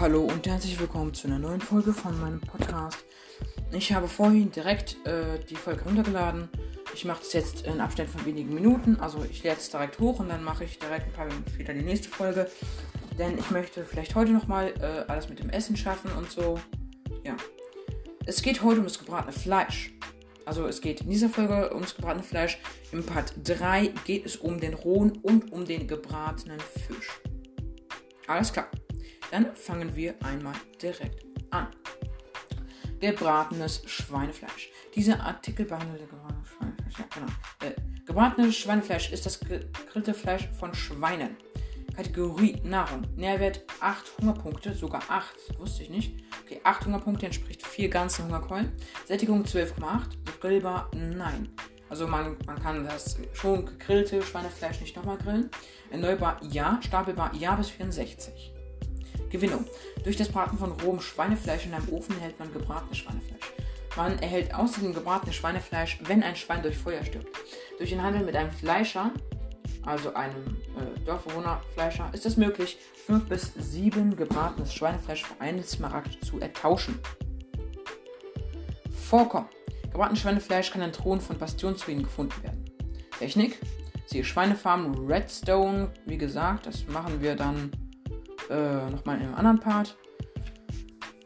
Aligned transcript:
Hallo 0.00 0.22
und 0.22 0.46
herzlich 0.46 0.78
willkommen 0.78 1.12
zu 1.12 1.26
einer 1.26 1.40
neuen 1.40 1.60
Folge 1.60 1.92
von 1.92 2.20
meinem 2.20 2.40
Podcast. 2.40 3.04
Ich 3.72 3.92
habe 3.92 4.06
vorhin 4.06 4.52
direkt 4.52 5.04
äh, 5.04 5.40
die 5.50 5.56
Folge 5.56 5.82
runtergeladen. 5.82 6.48
Ich 6.94 7.04
mache 7.04 7.18
das 7.18 7.32
jetzt 7.32 7.66
in 7.66 7.80
Abständen 7.80 8.12
von 8.12 8.24
wenigen 8.24 8.54
Minuten. 8.54 9.00
Also 9.00 9.26
ich 9.28 9.42
lade 9.42 9.56
es 9.58 9.70
direkt 9.70 9.98
hoch 9.98 10.20
und 10.20 10.28
dann 10.28 10.44
mache 10.44 10.62
ich 10.62 10.78
direkt 10.78 11.06
ein 11.06 11.12
paar 11.12 11.26
Minuten 11.26 11.50
später 11.50 11.74
die 11.74 11.82
nächste 11.82 12.10
Folge. 12.10 12.48
Denn 13.18 13.38
ich 13.38 13.50
möchte 13.50 13.84
vielleicht 13.84 14.14
heute 14.14 14.30
nochmal 14.30 14.72
äh, 14.80 15.10
alles 15.10 15.28
mit 15.28 15.40
dem 15.40 15.50
Essen 15.50 15.76
schaffen 15.76 16.12
und 16.12 16.30
so. 16.30 16.60
Ja. 17.24 17.36
Es 18.24 18.40
geht 18.40 18.62
heute 18.62 18.78
um 18.78 18.84
das 18.84 19.00
gebratene 19.00 19.32
Fleisch. 19.32 19.92
Also 20.44 20.68
es 20.68 20.80
geht 20.80 21.00
in 21.00 21.10
dieser 21.10 21.28
Folge 21.28 21.74
ums 21.74 21.96
gebratene 21.96 22.22
Fleisch. 22.22 22.60
Im 22.92 23.04
Part 23.04 23.34
3 23.42 23.88
geht 24.04 24.26
es 24.26 24.36
um 24.36 24.60
den 24.60 24.74
rohen 24.74 25.18
und 25.22 25.50
um 25.50 25.64
den 25.64 25.88
gebratenen 25.88 26.60
Fisch. 26.60 27.20
Alles 28.28 28.52
klar. 28.52 28.68
Dann 29.30 29.54
fangen 29.54 29.94
wir 29.94 30.14
einmal 30.24 30.54
direkt 30.80 31.24
an. 31.50 31.68
Gebratenes 33.00 33.82
Schweinefleisch. 33.86 34.70
Dieser 34.94 35.20
Artikel 35.20 35.66
behandelt 35.66 36.08
gebratenes 36.10 36.48
Schweinefleisch. 36.48 36.98
Ja, 36.98 37.04
genau. 37.14 37.32
Äh, 37.62 38.04
gebratenes 38.04 38.56
Schweinefleisch 38.56 39.12
ist 39.12 39.26
das 39.26 39.38
gegrillte 39.38 40.14
Fleisch 40.14 40.48
von 40.58 40.74
Schweinen. 40.74 41.36
Kategorie 41.94 42.60
Nahrung. 42.62 43.02
Nährwert 43.16 43.64
8 43.80 44.18
Hungerpunkte, 44.20 44.72
sogar 44.72 45.02
8, 45.08 45.58
wusste 45.58 45.82
ich 45.82 45.90
nicht. 45.90 46.14
Okay, 46.44 46.60
8 46.62 46.86
Hungerpunkte 46.86 47.26
entspricht 47.26 47.66
4 47.66 47.88
ganze 47.88 48.24
Hungerkeulen. 48.24 48.72
Sättigung 49.04 49.44
12,8. 49.44 50.40
Grillbar, 50.40 50.90
nein. 50.94 51.48
Also 51.88 52.06
man, 52.06 52.36
man 52.46 52.60
kann 52.62 52.84
das 52.84 53.18
schon 53.32 53.66
gegrillte 53.66 54.22
Schweinefleisch 54.22 54.80
nicht 54.80 54.96
nochmal 54.96 55.18
grillen. 55.18 55.50
Erneuerbar 55.90 56.40
ja, 56.42 56.78
stapelbar 56.82 57.34
ja 57.34 57.54
bis 57.56 57.70
64. 57.70 58.54
Gewinnung. 59.30 59.64
Durch 60.04 60.16
das 60.16 60.28
Braten 60.28 60.58
von 60.58 60.72
rohem 60.72 61.00
Schweinefleisch 61.00 61.66
in 61.66 61.74
einem 61.74 61.88
Ofen 61.90 62.16
erhält 62.16 62.38
man 62.38 62.52
gebratenes 62.52 62.98
Schweinefleisch. 62.98 63.52
Man 63.96 64.18
erhält 64.20 64.54
außerdem 64.54 64.94
gebratenes 64.94 65.34
Schweinefleisch, 65.34 65.98
wenn 66.04 66.22
ein 66.22 66.36
Schwein 66.36 66.62
durch 66.62 66.76
Feuer 66.76 67.04
stirbt. 67.04 67.28
Durch 67.78 67.90
den 67.90 68.02
Handel 68.02 68.24
mit 68.24 68.36
einem 68.36 68.50
Fleischer 68.50 69.12
also 69.88 70.14
einem 70.14 70.56
äh, 70.76 71.00
Dorfbewohnerfleischer, 71.06 72.10
ist 72.12 72.26
es 72.26 72.36
möglich, 72.36 72.78
5 73.06 73.28
bis 73.28 73.52
7 73.56 74.16
gebratenes 74.16 74.74
Schweinefleisch 74.74 75.24
für 75.24 75.40
einen 75.40 75.64
Smaragd 75.64 76.24
zu 76.24 76.38
ertauschen. 76.40 76.98
Vorkommen. 78.90 79.48
Gebratenes 79.90 80.20
Schweinefleisch 80.20 80.70
kann 80.70 80.82
in 80.82 80.92
Thron 80.92 81.20
von 81.20 81.38
Bastionsruinen 81.38 82.02
gefunden 82.02 82.42
werden. 82.42 82.64
Technik. 83.18 83.58
Siehe 84.06 84.24
Schweinefarm 84.24 85.06
Redstone. 85.06 85.90
Wie 86.06 86.18
gesagt, 86.18 86.66
das 86.66 86.86
machen 86.86 87.20
wir 87.20 87.34
dann 87.34 87.70
äh, 88.50 88.90
nochmal 88.90 89.16
in 89.16 89.26
einem 89.26 89.34
anderen 89.34 89.60
Part. 89.60 89.96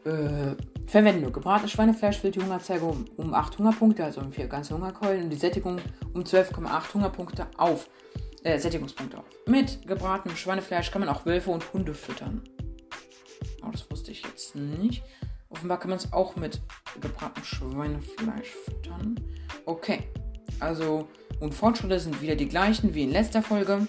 Äh, 0.05 0.55
Verwendung. 0.87 1.33
Gebratenes 1.33 1.71
Schweinefleisch 1.71 2.19
füllt 2.19 2.35
die 2.35 2.41
Hungerzeuge 2.41 2.85
um, 2.85 3.05
um 3.17 3.33
8 3.33 3.57
Hungerpunkte, 3.57 4.03
also 4.03 4.21
um 4.21 4.31
4 4.31 4.47
ganze 4.47 4.75
Hungerkeulen 4.75 5.23
und 5.23 5.29
die 5.31 5.37
Sättigung 5.37 5.79
um 6.13 6.21
12,8 6.21 6.93
Hungerpunkte 6.93 7.47
auf 7.57 7.89
äh, 8.43 8.59
Sättigungspunkte 8.59 9.17
auf. 9.17 9.25
Mit 9.47 9.87
gebratenem 9.87 10.35
Schweinefleisch 10.35 10.91
kann 10.91 11.01
man 11.01 11.09
auch 11.09 11.25
Wölfe 11.25 11.49
und 11.49 11.73
Hunde 11.73 11.93
füttern. 11.93 12.43
Oh, 13.65 13.71
das 13.71 13.89
wusste 13.89 14.11
ich 14.11 14.23
jetzt 14.23 14.55
nicht. 14.55 15.03
Offenbar 15.49 15.79
kann 15.79 15.89
man 15.89 15.97
es 15.97 16.11
auch 16.13 16.35
mit 16.35 16.61
gebratenem 17.01 17.43
Schweinefleisch 17.43 18.49
füttern. 18.49 19.19
Okay. 19.65 20.03
Also, 20.59 21.07
und 21.39 21.53
Fortschritte 21.53 21.99
sind 21.99 22.21
wieder 22.21 22.35
die 22.35 22.47
gleichen 22.47 22.93
wie 22.93 23.03
in 23.03 23.11
letzter 23.11 23.41
Folge. 23.41 23.87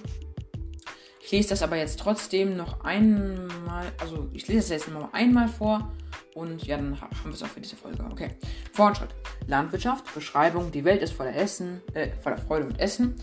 Ich 1.24 1.32
lese 1.32 1.48
das 1.48 1.62
aber 1.62 1.76
jetzt 1.76 1.98
trotzdem 1.98 2.54
noch 2.54 2.84
einmal, 2.84 3.86
also 3.98 4.28
ich 4.34 4.46
lese 4.46 4.58
es 4.58 4.68
jetzt 4.68 4.88
noch 4.88 5.10
einmal 5.14 5.48
vor 5.48 5.90
und 6.34 6.66
ja, 6.66 6.76
dann 6.76 7.00
haben 7.00 7.10
wir 7.24 7.32
es 7.32 7.42
auch 7.42 7.46
für 7.48 7.62
diese 7.62 7.76
Folge. 7.76 8.04
Okay. 8.12 8.28
Fortschritt. 8.74 9.14
Landwirtschaft, 9.46 10.12
Beschreibung, 10.14 10.70
die 10.70 10.84
Welt 10.84 11.00
ist 11.00 11.14
voller 11.14 11.34
Essen, 11.34 11.80
äh, 11.94 12.10
voller 12.20 12.36
Freude 12.36 12.66
und 12.66 12.78
Essen. 12.78 13.14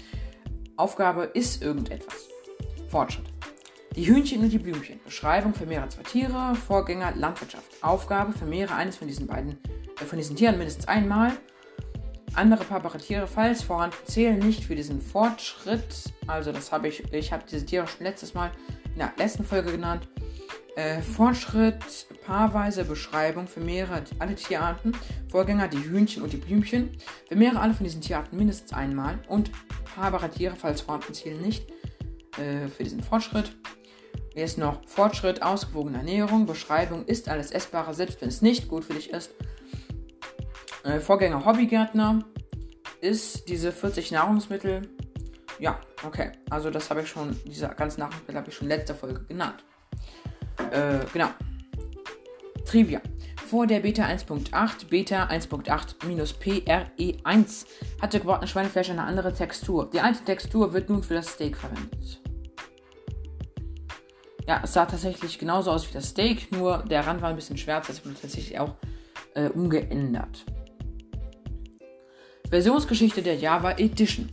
Aufgabe 0.77 1.25
ist 1.25 1.61
irgendetwas. 1.61 2.27
Fortschritt. 2.89 3.27
Die 3.95 4.07
Hühnchen 4.07 4.41
und 4.41 4.49
die 4.49 4.57
Blümchen. 4.57 4.99
Beschreibung 5.05 5.53
vermehre 5.53 5.87
zwei 5.89 6.01
Tiere. 6.01 6.55
Vorgänger 6.55 7.13
Landwirtschaft. 7.15 7.83
Aufgabe 7.83 8.33
vermehre 8.33 8.73
eines 8.73 8.97
von 8.97 9.07
diesen 9.07 9.27
beiden, 9.27 9.59
äh, 10.01 10.05
von 10.05 10.17
diesen 10.17 10.35
Tieren 10.35 10.57
mindestens 10.57 10.87
einmal. 10.87 11.33
Andere 12.33 12.63
paarbare 12.63 12.97
Tiere, 12.97 13.27
falls 13.27 13.61
vorhanden, 13.61 13.97
zählen 14.05 14.39
nicht 14.39 14.63
für 14.63 14.75
diesen 14.75 15.01
Fortschritt. 15.01 16.13
Also 16.27 16.51
das 16.51 16.71
habe 16.71 16.87
ich, 16.87 17.11
ich 17.13 17.33
habe 17.33 17.43
diese 17.49 17.65
Tiere 17.65 17.87
schon 17.87 18.05
letztes 18.05 18.33
Mal 18.33 18.51
in 18.93 18.99
der 18.99 19.11
letzten 19.17 19.43
Folge 19.43 19.71
genannt. 19.71 20.07
Äh, 20.77 21.01
Fortschritt, 21.01 22.07
paarweise 22.25 22.85
Beschreibung, 22.85 23.47
vermehre 23.47 24.03
alle 24.19 24.35
Tierarten. 24.35 24.93
Vorgänger 25.29 25.67
die 25.67 25.83
Hühnchen 25.83 26.23
und 26.23 26.31
die 26.31 26.37
Blümchen. 26.37 26.97
Vermehre 27.27 27.59
alle 27.59 27.73
von 27.73 27.83
diesen 27.83 27.99
Tierarten 27.99 28.37
mindestens 28.37 28.71
einmal. 28.71 29.19
Und 29.27 29.51
paarbare 29.95 30.29
Tiere, 30.29 30.55
falls 30.55 30.79
vorhanden, 30.79 31.13
zählen 31.13 31.41
nicht 31.41 31.69
äh, 32.37 32.69
für 32.69 32.85
diesen 32.85 33.03
Fortschritt. 33.03 33.51
Ist 34.33 34.57
noch 34.57 34.79
Fortschritt, 34.87 35.41
ausgewogene 35.41 35.97
Ernährung, 35.97 36.45
Beschreibung, 36.45 37.05
ist 37.05 37.27
alles 37.27 37.51
essbare, 37.51 37.93
selbst 37.93 38.21
wenn 38.21 38.29
es 38.29 38.41
nicht 38.41 38.69
gut 38.69 38.85
für 38.85 38.93
dich 38.93 39.09
ist. 39.09 39.31
Äh, 40.83 40.99
Vorgänger 40.99 41.45
Hobbygärtner 41.45 42.23
ist 43.01 43.47
diese 43.49 43.71
40 43.71 44.11
Nahrungsmittel. 44.11 44.81
Ja, 45.59 45.79
okay. 46.05 46.31
Also 46.49 46.69
das 46.69 46.89
habe 46.89 47.01
ich 47.01 47.09
schon, 47.09 47.39
diese 47.45 47.67
ganzen 47.69 47.99
Nahrungsmittel 47.99 48.35
habe 48.35 48.49
ich 48.49 48.55
schon 48.55 48.67
letzte 48.67 48.95
Folge 48.95 49.23
genannt. 49.25 49.63
Äh, 50.71 50.99
genau. 51.13 51.29
Trivia. 52.65 53.01
Vor 53.47 53.67
der 53.67 53.81
Beta 53.81 54.05
1.8, 54.05 54.87
Beta 54.89 55.27
1.8 55.27 56.07
minus 56.07 56.33
PRE1 56.33 57.65
hatte 58.01 58.19
gebratenes 58.19 58.49
Schweinefleisch 58.49 58.89
eine 58.89 59.03
andere 59.03 59.33
Textur. 59.33 59.89
Die 59.91 59.99
alte 59.99 60.23
Textur 60.23 60.73
wird 60.73 60.89
nun 60.89 61.03
für 61.03 61.15
das 61.15 61.27
Steak 61.27 61.57
verwendet. 61.57 62.21
Ja, 64.47 64.61
es 64.63 64.73
sah 64.73 64.85
tatsächlich 64.85 65.37
genauso 65.37 65.71
aus 65.71 65.87
wie 65.89 65.93
das 65.93 66.09
Steak, 66.09 66.51
nur 66.51 66.79
der 66.89 67.05
Rand 67.05 67.21
war 67.21 67.29
ein 67.29 67.35
bisschen 67.35 67.57
schwärzer, 67.57 67.93
das 67.93 68.05
wurde 68.05 68.15
tatsächlich 68.19 68.57
auch 68.57 68.75
äh, 69.35 69.49
umgeändert. 69.49 70.45
Versionsgeschichte 72.51 73.21
der 73.21 73.35
Java 73.35 73.71
Edition. 73.77 74.27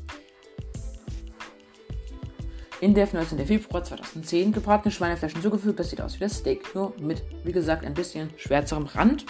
In 2.81 2.93
Dev 2.93 3.13
19. 3.13 3.47
Februar 3.47 3.85
2010 3.85 4.51
gebratene 4.51 4.91
Schweinefleisch 4.91 5.35
hinzugefügt. 5.35 5.79
Das 5.79 5.91
sieht 5.91 6.01
aus 6.01 6.17
wie 6.17 6.25
das 6.25 6.39
Steak, 6.39 6.75
nur 6.75 6.93
mit, 6.99 7.23
wie 7.45 7.53
gesagt, 7.53 7.85
ein 7.85 7.95
bisschen 7.95 8.31
schwärzerem 8.37 8.87
Rand. 8.87 9.25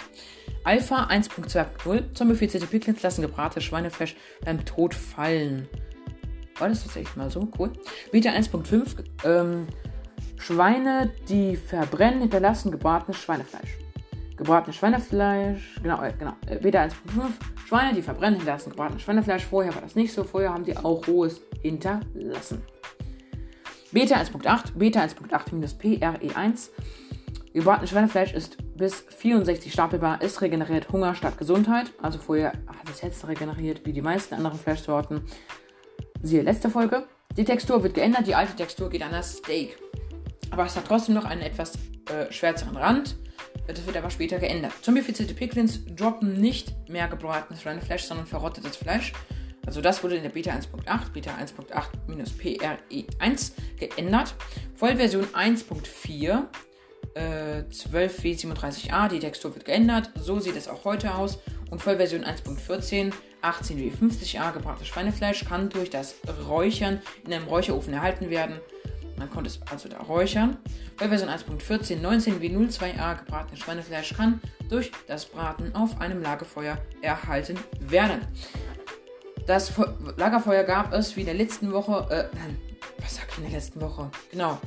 Alpha 0.63 1.05
1.2.0 1.05 2.15
Zombifizierte 2.15 2.67
lassen 3.03 3.21
gebratene 3.21 3.61
Schweinefleisch 3.61 4.15
beim 4.43 4.65
Tod 4.65 4.95
fallen. 4.95 5.69
War 6.57 6.69
das 6.69 6.81
tatsächlich 6.81 7.15
mal 7.15 7.29
so? 7.29 7.47
Cool. 7.59 7.71
Beta 8.11 8.31
1.5 8.31 9.03
ähm, 9.23 9.67
Schweine, 10.37 11.11
die 11.29 11.55
verbrennen, 11.55 12.21
hinterlassen 12.21 12.71
gebratenes 12.71 13.21
Schweinefleisch. 13.21 13.77
Gebratenes 14.39 14.77
Schweinefleisch, 14.77 15.75
genau, 15.83 16.01
äh, 16.01 16.13
genau. 16.17 16.31
Äh, 16.47 16.59
Beta 16.59 16.81
1.5 16.83 16.93
Schweine, 17.67 17.93
die 17.93 18.01
verbrennen, 18.01 18.37
hinterlassen 18.37 18.69
gebratenes 18.69 19.01
Schweinefleisch. 19.01 19.43
Vorher 19.43 19.75
war 19.75 19.81
das 19.81 19.95
nicht 19.95 20.13
so. 20.13 20.23
Vorher 20.23 20.53
haben 20.53 20.63
die 20.63 20.77
auch 20.77 21.05
rohes 21.07 21.41
hinterlassen. 21.61 22.61
Beta 23.91 24.15
1.8, 24.15 24.77
Beta 24.77 25.01
1.8-PRE1. 25.01 26.69
Gebratenes 27.53 27.89
Schweinefleisch 27.89 28.33
ist 28.33 28.57
bis 28.77 29.01
64 29.09 29.73
stapelbar, 29.73 30.19
es 30.21 30.39
regeneriert 30.41 30.89
Hunger 30.89 31.15
statt 31.15 31.37
Gesundheit. 31.37 31.91
Also 32.01 32.17
vorher 32.17 32.53
hat 32.67 32.89
es 32.89 33.01
jetzt 33.01 33.27
regeneriert 33.27 33.85
wie 33.85 33.91
die 33.91 34.01
meisten 34.01 34.35
anderen 34.35 34.57
Fleischsorten. 34.57 35.23
Siehe 36.21 36.43
letzte 36.43 36.69
Folge. 36.69 37.03
Die 37.35 37.43
Textur 37.43 37.83
wird 37.83 37.93
geändert, 37.93 38.25
die 38.25 38.35
alte 38.35 38.55
Textur 38.55 38.89
geht 38.89 39.03
an 39.03 39.11
das 39.11 39.37
Steak. 39.37 39.77
Aber 40.49 40.65
es 40.65 40.77
hat 40.77 40.85
trotzdem 40.85 41.15
noch 41.15 41.25
einen 41.25 41.41
etwas 41.41 41.73
äh, 42.09 42.31
schwärzeren 42.31 42.77
Rand. 42.77 43.17
Das 43.73 43.85
wird 43.85 43.97
aber 43.97 44.09
später 44.09 44.39
geändert. 44.39 44.73
Zombifizierte 44.81 45.35
Piglins 45.35 45.81
droppen 45.95 46.41
nicht 46.41 46.73
mehr 46.89 47.07
gebratenes 47.07 47.61
Schweinefleisch, 47.61 48.01
sondern 48.03 48.25
verrottetes 48.25 48.75
Fleisch. 48.77 49.13
Also 49.65 49.81
das 49.81 50.01
wurde 50.03 50.15
in 50.15 50.23
der 50.23 50.31
Beta 50.31 50.51
1.8, 50.51 51.11
Beta 51.13 51.37
1.8-PRE1 51.37 53.51
geändert. 53.77 54.33
Vollversion 54.73 55.25
1.4, 55.25 56.47
äh, 57.13 57.61
12W37A, 57.69 59.07
die 59.07 59.19
Textur 59.19 59.53
wird 59.53 59.65
geändert. 59.65 60.09
So 60.15 60.39
sieht 60.39 60.55
es 60.55 60.67
auch 60.67 60.83
heute 60.85 61.13
aus. 61.13 61.37
Und 61.69 61.79
Vollversion 61.79 62.23
1.14, 62.23 63.13
18W50A, 63.43 64.51
gebranntes 64.51 64.87
Schweinefleisch 64.87 65.45
kann 65.45 65.69
durch 65.69 65.91
das 65.91 66.15
Räuchern 66.47 67.03
in 67.23 67.33
einem 67.33 67.47
Räucherofen 67.47 67.93
erhalten 67.93 68.31
werden. 68.31 68.59
Man 69.19 69.29
konnte 69.29 69.49
es 69.49 69.59
also 69.69 69.89
da 69.89 69.97
räuchern. 69.97 70.57
Vollversion 70.95 71.29
1.14, 71.29 72.01
19W02A, 72.01 73.19
gebratenes 73.19 73.59
Schweinefleisch 73.59 74.13
kann 74.13 74.41
durch 74.69 74.91
das 75.07 75.25
Braten 75.25 75.75
auf 75.75 75.99
einem 75.99 76.21
Lagerfeuer 76.21 76.77
erhalten 77.01 77.59
werden. 77.81 78.21
Das 79.45 79.73
Lagerfeuer 80.15 80.63
gab 80.63 80.93
es 80.93 81.17
wie 81.17 81.21
in 81.21 81.25
der 81.25 81.35
letzten 81.35 81.73
Woche. 81.73 82.07
Äh, 82.09 82.37
was 83.03 83.17
sagt 83.17 83.31
ich 83.33 83.37
in 83.39 83.43
der 83.43 83.53
letzten 83.53 83.81
Woche? 83.81 84.09
Genau. 84.31 84.57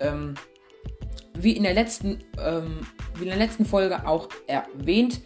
Ähm, 0.00 0.34
wie 1.34 1.52
in 1.52 1.62
der 1.62 1.74
letzten, 1.74 2.18
ähm, 2.36 2.80
wie 3.14 3.22
in 3.22 3.28
der 3.28 3.38
letzten 3.38 3.64
Folge 3.64 4.08
auch 4.08 4.28
erwähnt, 4.48 5.20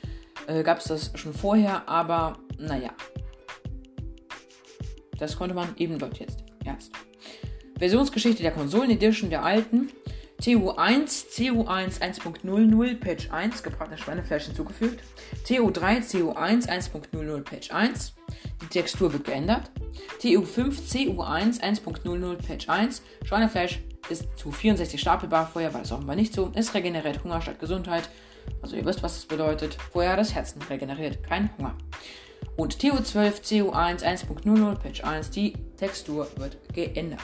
äh, 0.47 0.63
gab 0.63 0.79
es 0.79 0.85
das 0.85 1.11
schon 1.15 1.33
vorher, 1.33 1.89
aber 1.89 2.37
naja. 2.59 2.91
Das 5.19 5.39
konnte 5.39 5.55
man 5.55 5.75
eben 5.79 5.99
dort 5.99 6.19
jetzt 6.19 6.45
erst. 6.67 6.93
Versionsgeschichte 7.79 8.43
der 8.43 8.53
Konsolen 8.53 8.91
Edition 8.91 9.31
der 9.31 9.45
alten. 9.45 9.91
TU1, 10.41 11.31
CU1 11.31 12.01
1.00 12.01 13.01
Patch 13.01 13.31
1, 13.31 13.63
gebratene 13.63 13.97
Schweinefleisch 13.97 14.45
hinzugefügt. 14.47 15.03
TU3, 15.47 16.01
CU1 16.01 16.69
1.00 16.69 17.43
Patch 17.43 17.71
1. 17.71 18.15
Die 18.61 18.67
Textur 18.67 19.13
wird 19.13 19.25
geändert. 19.25 19.71
TU5, 20.21 20.83
CU1 20.91 21.61
1.00 21.61 22.47
Patch 22.47 22.69
1. 22.69 23.03
Schweinefleisch 23.25 23.81
ist 24.09 24.27
zu 24.37 24.51
64 24.51 25.01
stapelbar. 25.01 25.49
Vorher 25.51 25.73
war 25.73 25.81
das 25.81 25.93
offenbar 25.93 26.17
nicht 26.17 26.35
so. 26.35 26.51
Es 26.55 26.75
regeneriert 26.75 27.23
Hunger 27.25 27.41
statt 27.41 27.61
Gesundheit. 27.61 28.09
Also 28.61 28.77
ihr 28.77 28.85
wisst, 28.85 29.03
was 29.03 29.15
das 29.15 29.27
bedeutet. 29.27 29.79
Vorher 29.93 30.17
das 30.17 30.35
Herzen 30.35 30.61
regeneriert, 30.63 31.23
kein 31.23 31.51
Hunger. 31.57 31.77
Und 32.57 32.77
TU12, 32.77 33.43
CU1 33.43 34.03
1.00 34.03 34.75
Patch 34.77 35.03
1. 35.03 35.31
Die 35.31 35.55
Textur 35.77 36.29
wird 36.37 36.59
geändert. 36.73 37.21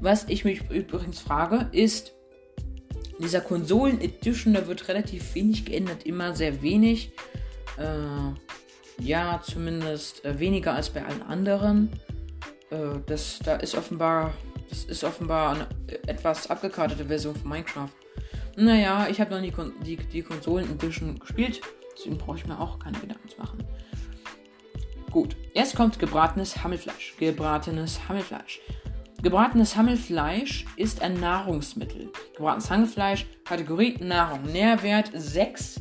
Was 0.00 0.28
ich 0.28 0.44
mich 0.44 0.70
übrigens 0.70 1.20
frage, 1.20 1.68
ist, 1.72 2.12
dieser 3.18 3.40
Konsolen 3.40 4.00
Edition, 4.00 4.54
da 4.54 4.66
wird 4.66 4.88
relativ 4.88 5.34
wenig 5.34 5.64
geändert, 5.64 6.04
immer 6.04 6.34
sehr 6.34 6.62
wenig. 6.62 7.12
Äh, 7.78 9.02
ja, 9.02 9.40
zumindest 9.44 10.24
äh, 10.24 10.38
weniger 10.38 10.74
als 10.74 10.90
bei 10.90 11.04
allen 11.04 11.22
anderen. 11.22 11.90
Äh, 12.70 13.00
das, 13.06 13.38
da 13.40 13.56
ist 13.56 13.74
offenbar, 13.74 14.34
das 14.68 14.84
ist 14.84 15.04
offenbar 15.04 15.54
eine 15.54 15.68
etwas 16.06 16.50
abgekartete 16.50 17.04
Version 17.04 17.34
von 17.34 17.48
Minecraft. 17.48 17.90
Naja, 18.56 19.08
ich 19.10 19.20
habe 19.20 19.34
noch 19.34 19.40
nie 19.40 19.50
Kon 19.50 19.72
die, 19.84 19.96
die 19.96 20.22
Konsolen 20.22 20.70
Edition 20.70 21.18
gespielt, 21.18 21.60
deswegen 21.96 22.18
brauche 22.18 22.38
ich 22.38 22.46
mir 22.46 22.58
auch 22.58 22.78
keine 22.78 22.98
Gedanken 22.98 23.28
zu 23.28 23.38
machen. 23.38 23.64
Gut, 25.10 25.36
jetzt 25.54 25.76
kommt 25.76 25.98
gebratenes 25.98 26.62
Hammelfleisch. 26.62 27.14
Gebratenes 27.18 28.08
Hammelfleisch. 28.08 28.60
Gebratenes 29.24 29.74
Hammelfleisch 29.74 30.66
ist 30.76 31.00
ein 31.00 31.14
Nahrungsmittel. 31.14 32.12
Gebratenes 32.36 32.70
Hammelfleisch, 32.70 33.24
Kategorie 33.46 33.96
Nahrung, 33.98 34.42
Nährwert 34.42 35.12
6 35.14 35.80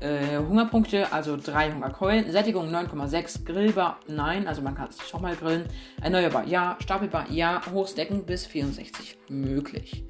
äh, 0.00 0.38
Hungerpunkte, 0.38 1.12
also 1.12 1.36
3 1.36 1.74
Hungerkeulen, 1.74 2.32
Sättigung 2.32 2.74
9,6, 2.74 3.44
grillbar, 3.44 4.00
nein, 4.08 4.48
also 4.48 4.62
man 4.62 4.74
kann 4.74 4.88
es 4.88 5.06
schon 5.06 5.20
mal 5.20 5.36
grillen, 5.36 5.66
erneuerbar, 6.00 6.46
ja, 6.46 6.78
stapelbar, 6.80 7.30
ja, 7.30 7.60
Hochstecken 7.70 8.24
bis 8.24 8.46
64, 8.46 9.18
möglich. 9.28 10.06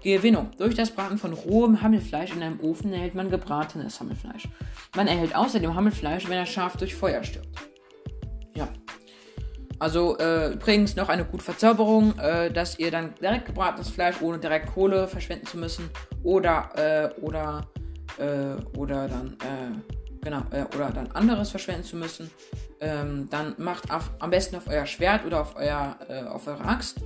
Gewinnung. 0.00 0.52
Durch 0.56 0.76
das 0.76 0.92
Braten 0.92 1.18
von 1.18 1.32
rohem 1.32 1.82
Hammelfleisch 1.82 2.32
in 2.32 2.44
einem 2.44 2.60
Ofen 2.60 2.92
erhält 2.92 3.16
man 3.16 3.28
gebratenes 3.28 3.98
Hammelfleisch. 3.98 4.46
Man 4.94 5.08
erhält 5.08 5.34
außerdem 5.34 5.74
Hammelfleisch, 5.74 6.28
wenn 6.28 6.38
er 6.38 6.46
scharf 6.46 6.76
durch 6.76 6.94
Feuer 6.94 7.24
stirbt. 7.24 7.48
Ja, 8.54 8.68
also 9.80 10.18
äh, 10.18 10.52
übrigens 10.52 10.94
noch 10.94 11.08
eine 11.08 11.24
gute 11.24 11.42
Verzauberung, 11.42 12.16
äh, 12.18 12.52
dass 12.52 12.78
ihr 12.78 12.90
dann 12.90 13.14
direkt 13.20 13.46
gebratenes 13.46 13.88
Fleisch 13.88 14.16
ohne 14.20 14.38
direkt 14.38 14.72
Kohle 14.74 15.08
verschwenden 15.08 15.46
zu 15.46 15.56
müssen 15.56 15.88
oder 16.22 16.68
äh, 16.76 17.20
oder 17.22 17.66
äh, 18.18 18.78
oder 18.78 19.08
dann 19.08 19.38
äh, 19.40 20.20
genau 20.22 20.42
äh, 20.50 20.64
oder 20.76 20.90
dann 20.90 21.10
anderes 21.12 21.48
verschwenden 21.48 21.84
zu 21.84 21.96
müssen. 21.96 22.30
Ähm, 22.80 23.28
dann 23.30 23.54
macht 23.56 23.90
auf, 23.90 24.10
am 24.18 24.28
besten 24.28 24.56
auf 24.56 24.66
euer 24.68 24.84
Schwert 24.84 25.24
oder 25.24 25.40
auf 25.40 25.56
euer 25.56 25.96
auf 26.30 26.46
eure 26.46 26.64
Axt 26.64 26.98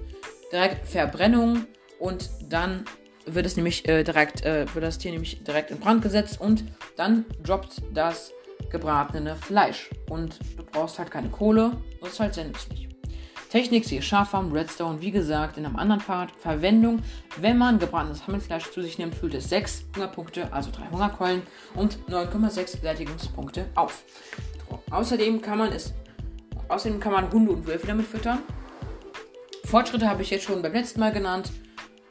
direkt 0.52 0.86
Verbrennung 0.88 1.66
und 2.00 2.28
dann 2.48 2.84
wird 3.26 3.46
es 3.46 3.56
nämlich 3.56 3.84
direkt 3.84 4.44
wird 4.44 4.84
das 4.84 4.98
Tier 4.98 5.12
nämlich 5.12 5.42
direkt 5.44 5.70
in 5.70 5.78
Brand 5.78 6.02
gesetzt 6.02 6.40
und 6.40 6.64
dann 6.96 7.24
droppt 7.42 7.82
das 7.92 8.32
gebratene 8.70 9.36
Fleisch. 9.36 9.90
Und 10.08 10.38
du 10.56 10.64
brauchst 10.64 10.98
halt 10.98 11.10
keine 11.10 11.28
Kohle. 11.28 11.72
Ist 12.04 12.20
halt 12.20 12.34
sehr 12.34 12.44
nützlich. 12.44 12.88
Technik, 13.54 13.84
siehe 13.84 14.02
Schaffarm, 14.02 14.50
Redstone, 14.50 15.00
wie 15.00 15.12
gesagt, 15.12 15.58
in 15.58 15.64
einem 15.64 15.76
anderen 15.76 16.00
Part. 16.00 16.32
Verwendung, 16.40 17.02
wenn 17.36 17.56
man 17.56 17.78
gebratenes 17.78 18.26
Hammelfleisch 18.26 18.68
zu 18.72 18.82
sich 18.82 18.98
nimmt, 18.98 19.14
füllt 19.14 19.34
es 19.34 19.48
6 19.48 19.84
Hungerpunkte, 19.94 20.52
also 20.52 20.72
3 20.72 20.90
Hungerkeulen 20.90 21.42
und 21.76 21.98
9,6 22.08 22.80
Sättigungspunkte 22.80 23.66
auf. 23.76 24.02
Außerdem 24.90 25.40
kann 25.40 25.58
man 25.58 25.70
es, 25.70 25.94
außerdem 26.66 26.98
kann 26.98 27.12
man 27.12 27.30
Hunde 27.30 27.52
und 27.52 27.64
Wölfe 27.68 27.86
damit 27.86 28.06
füttern. 28.06 28.40
Fortschritte 29.66 30.08
habe 30.08 30.22
ich 30.22 30.30
jetzt 30.30 30.46
schon 30.46 30.60
beim 30.60 30.72
letzten 30.72 30.98
Mal 30.98 31.12
genannt. 31.12 31.52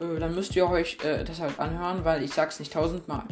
Äh, 0.00 0.18
dann 0.18 0.34
müsst 0.34 0.56
ihr 0.56 0.66
euch 0.66 0.96
äh, 1.04 1.24
das 1.24 1.40
halt 1.40 1.60
anhören, 1.60 2.06
weil 2.06 2.22
ich 2.22 2.32
sag's 2.32 2.58
nicht 2.58 2.72
tausendmal. 2.72 3.24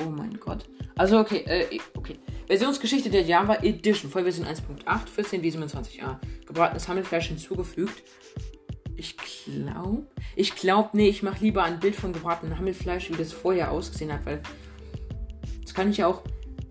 Oh 0.00 0.08
mein 0.08 0.40
Gott. 0.40 0.64
Also, 0.98 1.18
okay, 1.20 1.44
äh, 1.46 1.78
okay. 1.96 2.16
Versionsgeschichte 2.48 3.08
der 3.08 3.22
Java 3.22 3.56
Edition, 3.62 4.10
Vollversion 4.10 4.46
1.8, 4.46 5.08
14 5.08 5.42
wie 5.42 5.50
27a. 5.50 6.16
Gebratenes 6.44 6.88
Hammelfleisch 6.88 7.28
hinzugefügt. 7.28 8.02
Ich 8.96 9.16
glaube, 9.16 10.06
ich 10.34 10.56
glaube, 10.56 10.90
nee, 10.94 11.08
ich 11.08 11.22
mache 11.22 11.44
lieber 11.44 11.62
ein 11.62 11.78
Bild 11.78 11.94
von 11.94 12.12
gebratenem 12.12 12.58
Hammelfleisch, 12.58 13.10
wie 13.10 13.16
das 13.16 13.32
vorher 13.32 13.70
ausgesehen 13.70 14.12
hat, 14.12 14.26
weil 14.26 14.42
das 15.62 15.72
kann 15.72 15.90
ich 15.90 15.98
ja 15.98 16.08
auch, 16.08 16.22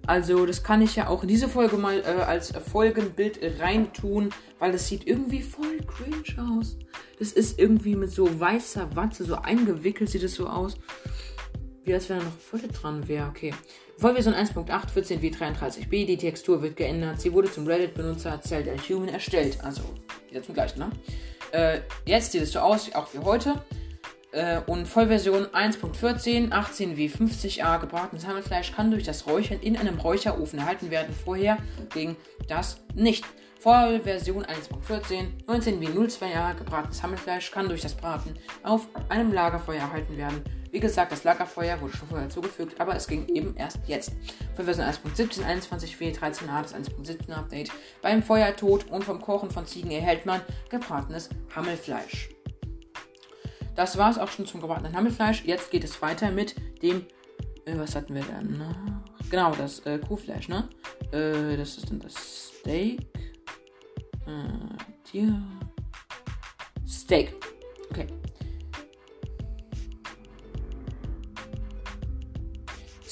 also 0.07 0.45
das 0.45 0.61
kann 0.61 0.81
ich 0.81 0.97
ja 0.97 1.07
auch 1.07 1.21
in 1.21 1.29
diese 1.29 1.47
Folge 1.47 1.77
mal 1.77 1.99
äh, 1.99 2.23
als 2.23 2.51
Folgenbild 2.51 3.39
reintun, 3.59 4.31
weil 4.59 4.73
das 4.73 4.89
sieht 4.89 5.07
irgendwie 5.07 5.41
voll 5.41 5.77
cringe 5.87 6.51
aus. 6.51 6.77
Das 7.17 7.31
ist 7.31 7.59
irgendwie 7.59 7.95
mit 7.95 8.11
so 8.11 8.39
weißer 8.39 8.93
Watze 8.95 9.23
so 9.23 9.35
eingewickelt, 9.35 10.09
sieht 10.09 10.23
es 10.23 10.35
so 10.35 10.47
aus. 10.47 10.75
Wie 11.85 11.93
als 11.93 12.09
wenn 12.09 12.17
da 12.17 12.25
noch 12.25 12.37
Folie 12.37 12.67
dran 12.67 13.07
wäre. 13.07 13.27
Okay. 13.29 13.53
Vollversion 13.97 14.35
1.8, 14.35 14.89
14 14.91 15.21
W33b. 15.21 16.05
Die 16.05 16.17
Textur 16.17 16.61
wird 16.61 16.75
geändert. 16.75 17.19
Sie 17.19 17.33
wurde 17.33 17.51
zum 17.51 17.65
Reddit-Benutzer 17.65 18.39
Zelda 18.41 18.71
Human 18.87 19.09
erstellt. 19.09 19.57
Also, 19.63 19.81
wieder 20.29 20.43
zum 20.43 20.53
gleichen, 20.53 20.79
ne? 20.79 20.91
Äh, 21.51 21.79
jetzt 22.05 22.31
sieht 22.31 22.43
es 22.43 22.51
so 22.51 22.59
aus, 22.59 22.93
auch 22.93 23.11
wie 23.13 23.19
heute. 23.19 23.55
Äh, 24.31 24.59
und 24.67 24.87
Vollversion 24.87 25.47
1.14, 25.47 26.51
18 26.51 26.95
W50a. 26.95 27.79
Gebratenes 27.79 28.27
Hammelfleisch 28.27 28.71
kann 28.71 28.91
durch 28.91 29.03
das 29.03 29.25
Räuchern 29.25 29.59
in 29.61 29.75
einem 29.75 29.99
Räucherofen 29.99 30.59
erhalten 30.59 30.91
werden. 30.91 31.15
Vorher 31.25 31.57
ging 31.91 32.15
das 32.47 32.79
nicht. 32.93 33.25
Vollversion 33.59 34.45
1.14, 34.45 35.25
19 35.47 35.81
W02a. 35.81 36.53
Gebratenes 36.55 37.01
Hammelfleisch 37.01 37.49
kann 37.49 37.67
durch 37.67 37.81
das 37.81 37.95
Braten 37.95 38.35
auf 38.61 38.87
einem 39.09 39.33
Lagerfeuer 39.33 39.79
erhalten 39.79 40.17
werden. 40.17 40.43
Wie 40.77 40.81
gesagt, 40.81 41.11
das 41.11 41.23
Lagerfeuer 41.23 41.81
wurde 41.81 41.97
schon 41.97 42.07
vorher 42.07 42.29
zugefügt, 42.29 42.79
aber 42.79 42.95
es 42.95 43.07
ging 43.07 43.27
eben 43.29 43.55
erst 43.55 43.79
jetzt. 43.87 44.11
Für 44.55 44.63
Version 44.63 44.85
1.17, 44.85 45.43
21.4, 45.43 46.19
13a, 46.19 46.61
das 46.61 46.75
1.17 46.75 47.31
Update. 47.31 47.71
Beim 48.03 48.21
Feuertod 48.21 48.87
und 48.91 49.03
vom 49.03 49.19
Kochen 49.19 49.49
von 49.49 49.65
Ziegen 49.65 49.89
erhält 49.89 50.27
man 50.27 50.39
gebratenes 50.69 51.29
Hammelfleisch. 51.55 52.29
Das 53.75 53.97
war 53.97 54.11
es 54.11 54.19
auch 54.19 54.27
schon 54.27 54.45
zum 54.45 54.61
gebratenen 54.61 54.95
Hammelfleisch. 54.95 55.45
Jetzt 55.45 55.71
geht 55.71 55.83
es 55.83 55.99
weiter 56.03 56.29
mit 56.29 56.53
dem. 56.83 57.07
Äh, 57.65 57.79
was 57.79 57.95
hatten 57.95 58.13
wir 58.13 58.21
dann? 58.21 59.01
Genau, 59.31 59.55
das 59.55 59.79
äh, 59.87 59.97
Kuhfleisch, 59.97 60.47
ne? 60.47 60.69
Äh, 61.11 61.57
das 61.57 61.77
ist 61.77 61.89
dann 61.89 62.01
das 62.01 62.59
Steak. 62.59 63.01
Äh, 64.27 65.09
Tier. 65.09 65.41
Steak. 66.87 67.33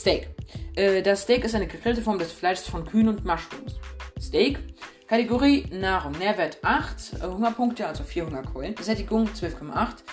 Steak. 0.05 0.27
Äh, 0.75 1.01
das 1.01 1.23
Steak 1.23 1.45
ist 1.45 1.55
eine 1.55 1.65
gegrillte 1.65 1.99
Form 1.99 2.19
des 2.19 2.31
Fleisches 2.31 2.67
von 2.67 2.85
Kühen 2.85 3.07
und 3.07 3.25
Mushrooms. 3.25 3.79
Steak. 4.21 4.59
Kategorie 5.07 5.65
Nahrung. 5.71 6.11
Nährwert 6.11 6.59
8. 6.61 7.13
Äh, 7.13 7.25
Hungerpunkte, 7.25 7.87
also 7.87 8.03
4 8.03 8.27
Hungerkeulen. 8.27 8.75
Sättigung 8.79 9.27
12,8. 9.29 10.03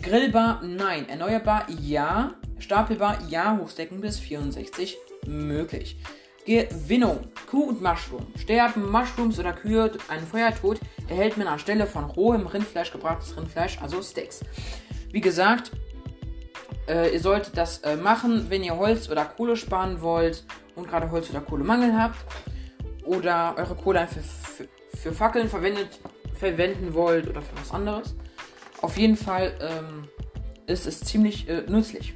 Grillbar, 0.00 0.62
nein. 0.62 1.06
Erneuerbar, 1.10 1.66
ja. 1.78 2.32
Stapelbar, 2.58 3.18
ja. 3.28 3.58
Hochstecken 3.60 4.00
bis 4.00 4.18
64 4.18 4.96
möglich. 5.26 5.98
Gewinnung. 6.46 7.28
Kuh 7.50 7.64
und 7.64 7.82
Mushroom. 7.82 8.26
Sterben 8.38 8.90
Mushrooms 8.90 9.38
oder 9.38 9.52
Kühe 9.52 9.92
einen 10.08 10.26
Feuertod, 10.26 10.80
erhält 11.10 11.36
man 11.36 11.48
anstelle 11.48 11.86
von 11.86 12.04
rohem 12.04 12.46
Rindfleisch 12.46 12.92
gebratenes 12.92 13.36
Rindfleisch, 13.36 13.76
also 13.82 14.00
Steaks. 14.00 14.40
Wie 15.12 15.20
gesagt, 15.20 15.70
äh, 16.88 17.12
ihr 17.12 17.20
solltet 17.20 17.56
das 17.56 17.78
äh, 17.78 17.96
machen, 17.96 18.46
wenn 18.50 18.62
ihr 18.62 18.76
Holz 18.76 19.08
oder 19.08 19.24
Kohle 19.24 19.56
sparen 19.56 20.02
wollt 20.02 20.44
und 20.74 20.88
gerade 20.88 21.10
Holz 21.10 21.30
oder 21.30 21.40
Kohlemangel 21.40 21.96
habt. 21.96 22.16
Oder 23.04 23.54
eure 23.56 23.74
Kohle 23.74 24.06
für, 24.06 24.20
für, 24.20 24.68
für, 24.96 25.12
Fackeln 25.12 25.48
verwendet, 25.48 25.98
verwenden 26.34 26.94
wollt 26.94 27.28
oder 27.28 27.42
für 27.42 27.56
was 27.56 27.70
anderes. 27.70 28.14
Auf 28.80 28.96
jeden 28.96 29.16
Fall 29.16 29.54
ähm, 29.60 30.08
ist 30.66 30.86
es 30.86 31.00
ziemlich 31.00 31.48
äh, 31.48 31.62
nützlich. 31.68 32.14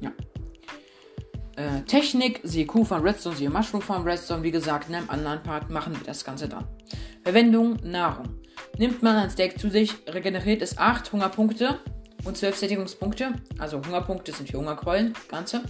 Ja. 0.00 0.12
Äh, 1.56 1.82
Technik, 1.82 2.40
siehe 2.42 2.66
Kuh 2.66 2.84
von 2.84 3.02
Redstone, 3.02 3.36
siehe 3.36 3.50
Mushroom 3.50 3.82
von 3.82 4.02
Redstone. 4.02 4.42
Wie 4.42 4.50
gesagt, 4.50 4.88
in 4.88 4.94
einem 4.94 5.10
anderen 5.10 5.42
Part 5.42 5.70
machen 5.70 5.94
wir 5.94 6.04
das 6.04 6.24
Ganze 6.24 6.48
dann. 6.48 6.66
Verwendung, 7.22 7.76
Nahrung. 7.82 8.28
Nimmt 8.78 9.02
man 9.02 9.16
ein 9.16 9.30
Steak 9.30 9.58
zu 9.58 9.70
sich, 9.70 9.94
regeneriert 10.06 10.60
es 10.60 10.76
8 10.76 11.12
Hungerpunkte 11.12 11.80
und 12.26 12.36
12 12.36 12.56
Sättigungspunkte. 12.56 13.34
Also 13.58 13.78
Hungerpunkte 13.78 14.32
sind 14.32 14.50
für 14.50 14.58
Hungerkeulen, 14.58 15.14
Ganze. 15.28 15.62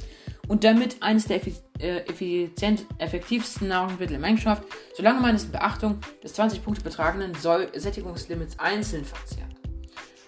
Und 0.49 0.65
damit 0.65 1.03
eines 1.03 1.27
der 1.27 1.41
äh, 1.81 1.99
effizient, 2.09 2.87
effektivsten 2.99 3.69
Nahrungsmittel 3.69 4.15
in 4.15 4.21
Minecraft, 4.21 4.61
solange 4.97 5.21
man 5.21 5.35
es 5.35 5.45
in 5.45 5.53
Beachtung 5.53 5.99
des 6.23 6.35
20 6.35 6.65
Punkte 6.65 6.83
betragenen 6.83 7.35
Sättigungslimits 7.35 8.59
einzeln 8.59 9.05
verzehrt. 9.05 9.51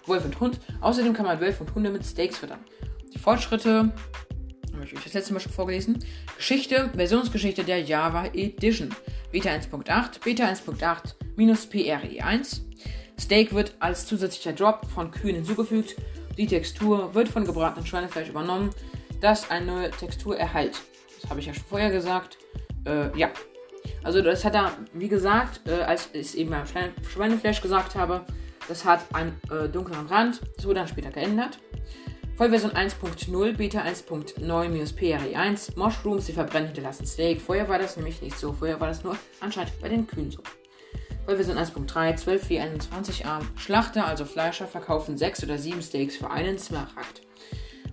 Wolf 0.05 0.25
und 0.25 0.39
Hund. 0.39 0.59
Außerdem 0.81 1.13
kann 1.13 1.25
man 1.25 1.39
Wölfe 1.39 1.63
und 1.63 1.73
Hunde 1.73 1.89
mit 1.89 2.05
Steaks 2.05 2.37
füttern. 2.37 2.59
Die 3.13 3.19
Fortschritte 3.19 3.91
habe 4.73 4.85
ich 4.85 4.95
euch 4.95 5.03
das 5.03 5.13
letzte 5.13 5.33
Mal 5.33 5.39
schon 5.39 5.51
vorgelesen. 5.51 5.99
Geschichte, 6.35 6.89
Versionsgeschichte 6.95 7.63
der 7.63 7.81
Java 7.81 8.25
Edition. 8.33 8.89
Beta 9.31 9.49
1.8, 9.49 10.23
Beta 10.23 10.45
1.8 10.45 11.15
minus 11.35 11.67
PRE1. 11.67 12.61
Steak 13.19 13.53
wird 13.53 13.75
als 13.79 14.05
zusätzlicher 14.05 14.53
Drop 14.53 14.85
von 14.93 15.11
Kühen 15.11 15.35
hinzugefügt. 15.35 15.95
Die 16.39 16.47
Textur 16.47 17.13
wird 17.13 17.27
von 17.27 17.43
gebratenem 17.43 17.85
Schweinefleisch 17.85 18.29
übernommen, 18.29 18.69
das 19.19 19.51
eine 19.51 19.65
neue 19.65 19.91
Textur 19.91 20.37
erhält. 20.37 20.79
Das 21.19 21.29
habe 21.29 21.41
ich 21.41 21.47
ja 21.47 21.53
schon 21.53 21.65
vorher 21.65 21.91
gesagt. 21.91 22.37
Äh, 22.85 23.15
ja. 23.17 23.29
Also 24.05 24.21
das 24.21 24.45
hat 24.45 24.55
er, 24.55 24.71
wie 24.93 25.09
gesagt, 25.09 25.67
äh, 25.67 25.81
als 25.81 26.07
ich 26.13 26.27
es 26.27 26.35
eben 26.35 26.51
beim 26.51 26.63
Schweinefleisch 26.65 27.59
gesagt 27.59 27.95
habe, 27.95 28.25
das 28.69 28.85
hat 28.85 29.01
einen 29.13 29.35
äh, 29.51 29.67
dunkleren 29.67 30.07
Rand. 30.07 30.39
Das 30.55 30.63
wurde 30.63 30.75
dann 30.75 30.87
später 30.87 31.09
geändert. 31.09 31.59
Vollversion 32.37 32.71
1.0, 32.71 33.57
Beta 33.57 33.81
1.9 33.81 34.95
PRE1, 34.95 35.77
Mushrooms, 35.77 36.27
die 36.27 36.31
verbrennen, 36.31 36.67
hinterlassen 36.67 37.05
Steak. 37.05 37.41
Vorher 37.41 37.67
war 37.67 37.79
das 37.79 37.97
nämlich 37.97 38.21
nicht 38.21 38.39
so. 38.39 38.53
Vorher 38.53 38.79
war 38.79 38.87
das 38.87 39.03
nur 39.03 39.17
anscheinend 39.41 39.77
bei 39.81 39.89
den 39.89 40.07
Kühen 40.07 40.31
so. 40.31 40.41
Vollversion 41.29 41.59
1.3, 41.59 42.17
12.421a, 42.17 43.41
Schlachter, 43.55 44.07
also 44.07 44.25
Fleischer, 44.25 44.65
verkaufen 44.65 45.15
6 45.15 45.43
oder 45.43 45.59
7 45.59 45.83
Steaks 45.83 46.15
für 46.15 46.31
einen 46.31 46.57
Smaragd. 46.57 47.21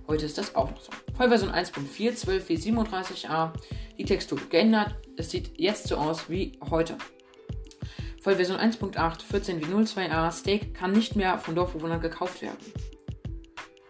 Heute 0.07 0.25
ist 0.25 0.39
das 0.39 0.55
auch 0.55 0.71
noch 0.71 0.81
so. 0.81 0.91
Vollversion 1.15 1.51
1.4, 1.51 2.17
12.437a, 2.17 3.51
die 3.95 4.05
Textur 4.05 4.39
geändert. 4.49 4.95
Es 5.17 5.29
sieht 5.29 5.51
jetzt 5.59 5.87
so 5.87 5.97
aus 5.97 6.31
wie 6.31 6.57
heute. 6.71 6.97
Vollversion 8.23 8.57
1.8, 8.57 8.95
14.02a, 9.31 10.31
Steak 10.31 10.73
kann 10.73 10.93
nicht 10.93 11.15
mehr 11.15 11.37
von 11.37 11.53
Dorfbewohnern 11.53 12.01
gekauft 12.01 12.41
werden. 12.41 12.57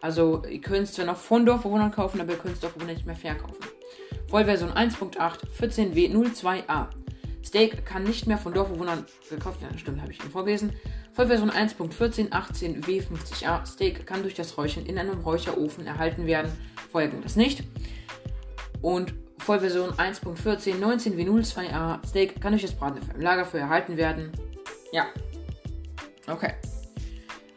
Also, 0.02 0.44
ihr 0.44 0.60
könnt 0.60 0.90
es 0.90 0.92
zwar 0.92 1.06
noch 1.06 1.16
von 1.16 1.46
Dorfbewohnern 1.46 1.94
kaufen, 1.94 2.20
aber 2.20 2.34
ihr 2.34 2.40
könnt 2.40 2.56
es 2.56 2.60
Dorfbewohnern 2.60 2.96
nicht 2.96 3.06
mehr 3.06 3.16
verkaufen. 3.16 3.64
Vollversion 4.28 4.72
1.8 4.72 5.16
14W02A. 5.58 6.97
Steak 7.48 7.86
kann 7.86 8.04
nicht 8.04 8.28
mehr 8.28 8.38
von 8.38 8.54
Dorfbewohnern 8.54 9.06
gekauft 9.30 9.62
werden. 9.62 9.80
Stimmt, 9.80 10.02
habe 10.02 10.12
ich 10.12 10.20
Ihnen 10.20 10.32
vorgelesen. 10.32 10.74
Vollversion 11.14 11.50
1.14 11.50 12.30
18W50A. 12.30 13.66
Steak 13.66 14.06
kann 14.06 14.22
durch 14.22 14.34
das 14.34 14.58
Räuchern 14.58 14.86
in 14.86 15.00
einem 15.00 15.22
Räucherofen 15.22 15.88
erhalten 15.88 16.26
werden. 16.26 16.52
Das 17.24 17.36
nicht. 17.36 17.64
Und 18.82 19.14
Vollversion 19.38 19.92
1.14 19.92 20.80
19W02A. 20.80 22.06
Steak 22.06 22.42
kann 22.42 22.52
durch 22.52 22.64
das 22.64 22.74
Braten 22.74 23.00
im 23.16 23.22
Lagerfeuer 23.22 23.62
erhalten 23.62 23.96
werden. 23.96 24.32
Ja. 24.92 25.06
Okay. 26.28 26.54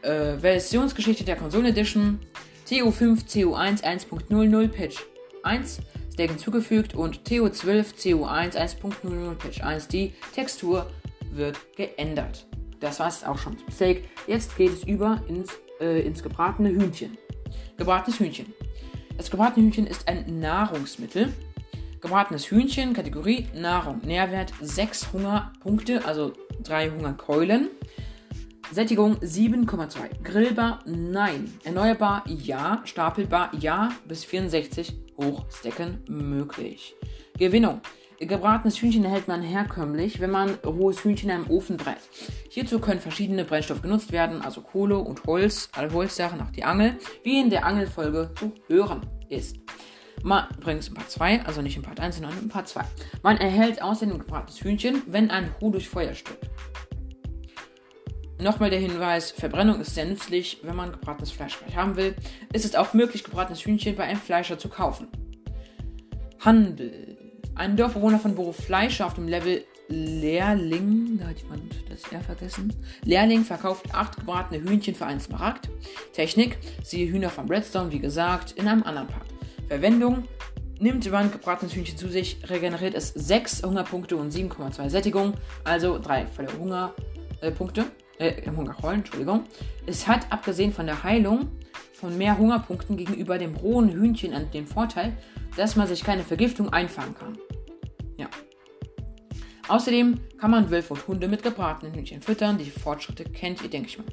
Äh, 0.02 0.38
Versionsgeschichte 0.38 1.25
der 1.25 1.37
Console 1.37 1.70
Edition. 1.70 2.20
TO5 2.68 3.26
CO1 3.26 3.82
1.00 3.82 4.68
Patch 4.68 4.99
1 5.42 5.80
Steak 6.20 6.32
hinzugefügt 6.32 6.94
und 6.94 7.22
TO12 7.26 7.94
CO1 7.94 8.54
1.00 8.54 9.34
Patch 9.36 9.62
1. 9.62 9.88
Die 9.88 10.12
Textur 10.34 10.86
wird 11.32 11.56
geändert. 11.76 12.46
Das 12.78 13.00
war 13.00 13.08
es 13.08 13.24
auch 13.24 13.38
schon 13.38 13.56
zum 13.56 13.70
Steak. 13.70 14.06
Jetzt 14.26 14.54
geht 14.58 14.70
es 14.70 14.84
über 14.84 15.22
ins, 15.28 15.48
äh, 15.80 16.00
ins 16.00 16.22
gebratene 16.22 16.68
Hühnchen. 16.68 17.16
Gebratenes 17.78 18.20
Hühnchen. 18.20 18.52
Das 19.16 19.30
gebratene 19.30 19.64
Hühnchen 19.64 19.86
ist 19.86 20.08
ein 20.08 20.40
Nahrungsmittel. 20.40 21.32
Gebratenes 22.02 22.50
Hühnchen, 22.50 22.92
Kategorie 22.92 23.46
Nahrung. 23.54 24.02
Nährwert 24.04 24.52
6 24.60 25.14
Hungerpunkte, 25.14 26.04
also 26.04 26.34
3 26.64 26.90
Hungerkeulen. 26.90 27.70
Sättigung 28.72 29.16
7,2. 29.16 30.22
Grillbar? 30.22 30.80
Nein. 30.84 31.50
Erneuerbar? 31.64 32.24
Ja. 32.26 32.82
Stapelbar? 32.84 33.50
Ja. 33.58 33.92
Bis 34.06 34.24
64 34.24 35.09
hochstacken 35.22 36.04
möglich. 36.08 36.94
Gewinnung. 37.38 37.80
Gebratenes 38.18 38.82
Hühnchen 38.82 39.04
erhält 39.04 39.28
man 39.28 39.40
herkömmlich, 39.40 40.20
wenn 40.20 40.30
man 40.30 40.50
rohes 40.66 41.02
Hühnchen 41.02 41.30
einem 41.30 41.48
Ofen 41.48 41.78
brät. 41.78 41.96
Hierzu 42.50 42.78
können 42.78 43.00
verschiedene 43.00 43.44
Brennstoffe 43.44 43.80
genutzt 43.80 44.12
werden, 44.12 44.42
also 44.42 44.60
Kohle 44.60 44.98
und 44.98 45.24
Holz, 45.24 45.70
alle 45.72 45.90
Holzsachen, 45.90 46.42
auch 46.42 46.50
die 46.50 46.64
Angel, 46.64 46.98
wie 47.22 47.40
in 47.40 47.48
der 47.48 47.64
Angelfolge 47.64 48.30
zu 48.38 48.52
hören 48.68 49.06
ist. 49.30 49.56
Man, 50.22 50.44
übrigens 50.58 50.88
in 50.88 50.94
Part 50.94 51.10
2, 51.10 51.46
also 51.46 51.62
nicht 51.62 51.76
in 51.76 51.82
Part 51.82 51.98
1, 51.98 52.16
sondern 52.16 52.38
in 52.38 52.48
Part 52.48 52.68
2. 52.68 52.84
Man 53.22 53.38
erhält 53.38 53.80
außerdem 53.80 54.18
gebratenes 54.18 54.62
Hühnchen, 54.62 55.02
wenn 55.06 55.30
ein 55.30 55.54
Huhn 55.58 55.72
durch 55.72 55.88
Feuer 55.88 56.12
stirbt. 56.12 56.50
Nochmal 58.40 58.70
der 58.70 58.78
Hinweis, 58.78 59.32
Verbrennung 59.32 59.80
ist 59.80 59.94
sehr 59.94 60.06
nützlich, 60.06 60.61
wenn 60.62 60.75
man 60.75 60.92
gebratenes 60.92 61.30
Fleisch 61.30 61.59
haben 61.76 61.97
will. 61.97 62.14
Es 62.52 62.64
ist 62.64 62.76
auch 62.76 62.94
möglich, 62.94 63.23
gebratenes 63.23 63.61
Hühnchen 63.61 63.97
bei 63.97 64.04
einem 64.04 64.20
Fleischer 64.20 64.59
zu 64.59 64.68
kaufen. 64.70 65.09
Handel. 66.38 67.18
Ein 67.54 67.76
Dorfbewohner 67.76 68.18
von 68.18 68.35
Beruf 68.35 68.56
Fleischer 68.56 69.04
auf 69.04 69.14
dem 69.14 69.28
Level 69.28 69.62
Lehrling, 69.88 71.18
da 71.18 71.26
hat 71.26 71.40
jemand 71.40 71.75
das 71.90 72.11
R 72.11 72.20
vergessen. 72.20 72.73
Lehrling 73.04 73.44
verkauft 73.44 73.92
8 73.92 74.18
gebratene 74.18 74.62
Hühnchen 74.62 74.94
für 74.94 75.04
einen 75.04 75.20
Smaragd. 75.20 75.68
Technik, 76.14 76.56
siehe 76.82 77.11
Hühner 77.11 77.28
vom 77.28 77.47
Redstone, 77.47 77.92
wie 77.92 77.99
gesagt, 77.99 78.52
in 78.52 78.68
einem 78.68 78.85
anderen 78.85 79.09
Part. 79.09 79.26
Verwendung, 79.68 80.25
nimmt 80.78 81.12
ein 81.12 81.30
gebratenes 81.30 81.75
Hühnchen 81.75 81.99
zu 81.99 82.09
sich, 82.09 82.38
regeneriert 82.49 82.94
es 82.94 83.09
6 83.09 83.64
Hungerpunkte 83.64 84.16
und 84.16 84.32
7,2 84.32 84.88
Sättigung, 84.88 85.35
also 85.64 85.99
3 85.99 86.26
volle 86.28 86.49
Hungerpunkte 86.59 87.82
äh, 87.82 88.00
Hungerrollen, 88.20 89.00
Entschuldigung. 89.00 89.44
Es 89.86 90.06
hat, 90.06 90.30
abgesehen 90.30 90.72
von 90.72 90.86
der 90.86 91.02
Heilung 91.02 91.48
von 91.94 92.16
mehr 92.16 92.38
Hungerpunkten 92.38 92.96
gegenüber 92.96 93.38
dem 93.38 93.56
rohen 93.56 93.90
Hühnchen 93.90 94.34
den 94.52 94.66
Vorteil, 94.66 95.12
dass 95.56 95.76
man 95.76 95.86
sich 95.86 96.02
keine 96.02 96.22
Vergiftung 96.22 96.72
einfangen 96.72 97.14
kann. 97.14 97.38
Ja. 98.16 98.28
Außerdem 99.68 100.18
kann 100.38 100.50
man 100.50 100.70
Wölfe 100.70 100.94
und 100.94 101.06
Hunde 101.06 101.28
mit 101.28 101.42
gebratenen 101.42 101.94
Hühnchen 101.94 102.22
füttern. 102.22 102.58
Die 102.58 102.70
Fortschritte 102.70 103.24
kennt 103.24 103.62
ihr, 103.62 103.68
denke 103.68 103.88
ich 103.88 103.98
mal. 103.98 104.06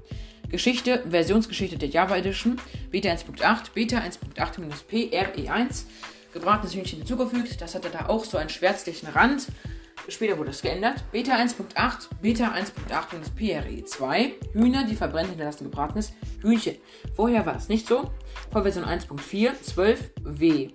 Geschichte, 0.50 1.04
Versionsgeschichte 1.10 1.78
der 1.78 1.90
Java 1.90 2.16
Edition, 2.16 2.58
Beta 2.92 3.10
1.8, 3.10 3.74
Beta 3.74 3.98
1.8-PRE1, 4.00 5.84
gebratenes 6.34 6.76
Hühnchen 6.76 7.00
hinzugefügt. 7.00 7.60
Das 7.60 7.76
hatte 7.76 7.90
da 7.90 8.08
auch 8.08 8.24
so 8.24 8.38
einen 8.38 8.50
schwärzlichen 8.50 9.08
Rand. 9.10 9.48
Später 10.10 10.38
wurde 10.38 10.52
es 10.52 10.62
geändert. 10.62 11.04
Beta 11.12 11.34
1.8, 11.36 12.10
Beta 12.22 12.54
1.8 12.54 13.16
und 13.16 13.22
das 13.22 13.30
PRE 13.30 13.84
2. 13.84 14.34
Hühner, 14.54 14.86
die 14.86 14.96
verbrennen, 14.96 15.30
hinterlassen 15.30 15.66
gebratenes 15.66 16.14
Hühnchen. 16.42 16.76
Vorher 17.16 17.46
war 17.46 17.58
es 17.58 17.68
nicht 17.68 17.88
so. 17.88 18.10
Vor 18.52 18.64
Version 18.64 18.86
1.4, 18.86 19.52
12W. 19.76 20.72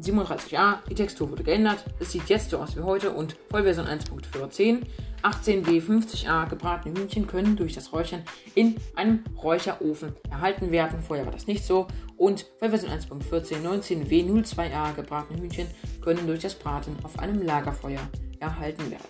37a, 0.00 0.78
die 0.88 0.94
Textur 0.94 1.30
wurde 1.30 1.44
geändert. 1.44 1.84
Es 2.00 2.12
sieht 2.12 2.28
jetzt 2.28 2.50
so 2.50 2.58
aus 2.58 2.76
wie 2.76 2.80
heute 2.80 3.10
und 3.10 3.36
Vollversion 3.50 3.86
1.14. 3.86 4.82
18W50a 5.22 6.48
gebratene 6.48 7.00
Hühnchen 7.00 7.26
können 7.26 7.56
durch 7.56 7.74
das 7.74 7.92
Räuchern 7.92 8.24
in 8.54 8.76
einem 8.94 9.24
Räucherofen 9.42 10.14
erhalten 10.30 10.70
werden. 10.70 11.00
Vorher 11.00 11.24
war 11.24 11.32
das 11.32 11.46
nicht 11.46 11.64
so. 11.64 11.86
Und 12.16 12.46
Vollversion 12.58 12.90
1.14 12.90 13.62
19W02a 13.62 14.94
gebratene 14.94 15.40
Hühnchen 15.40 15.68
können 16.02 16.26
durch 16.26 16.40
das 16.40 16.54
Braten 16.54 16.96
auf 17.04 17.18
einem 17.18 17.40
Lagerfeuer 17.42 18.00
erhalten 18.44 18.90
werden. 18.90 19.08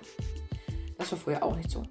Das 0.99 1.13
war 1.13 1.19
vorher 1.19 1.43
auch 1.43 1.57
nicht 1.57 1.71
so. 1.71 1.83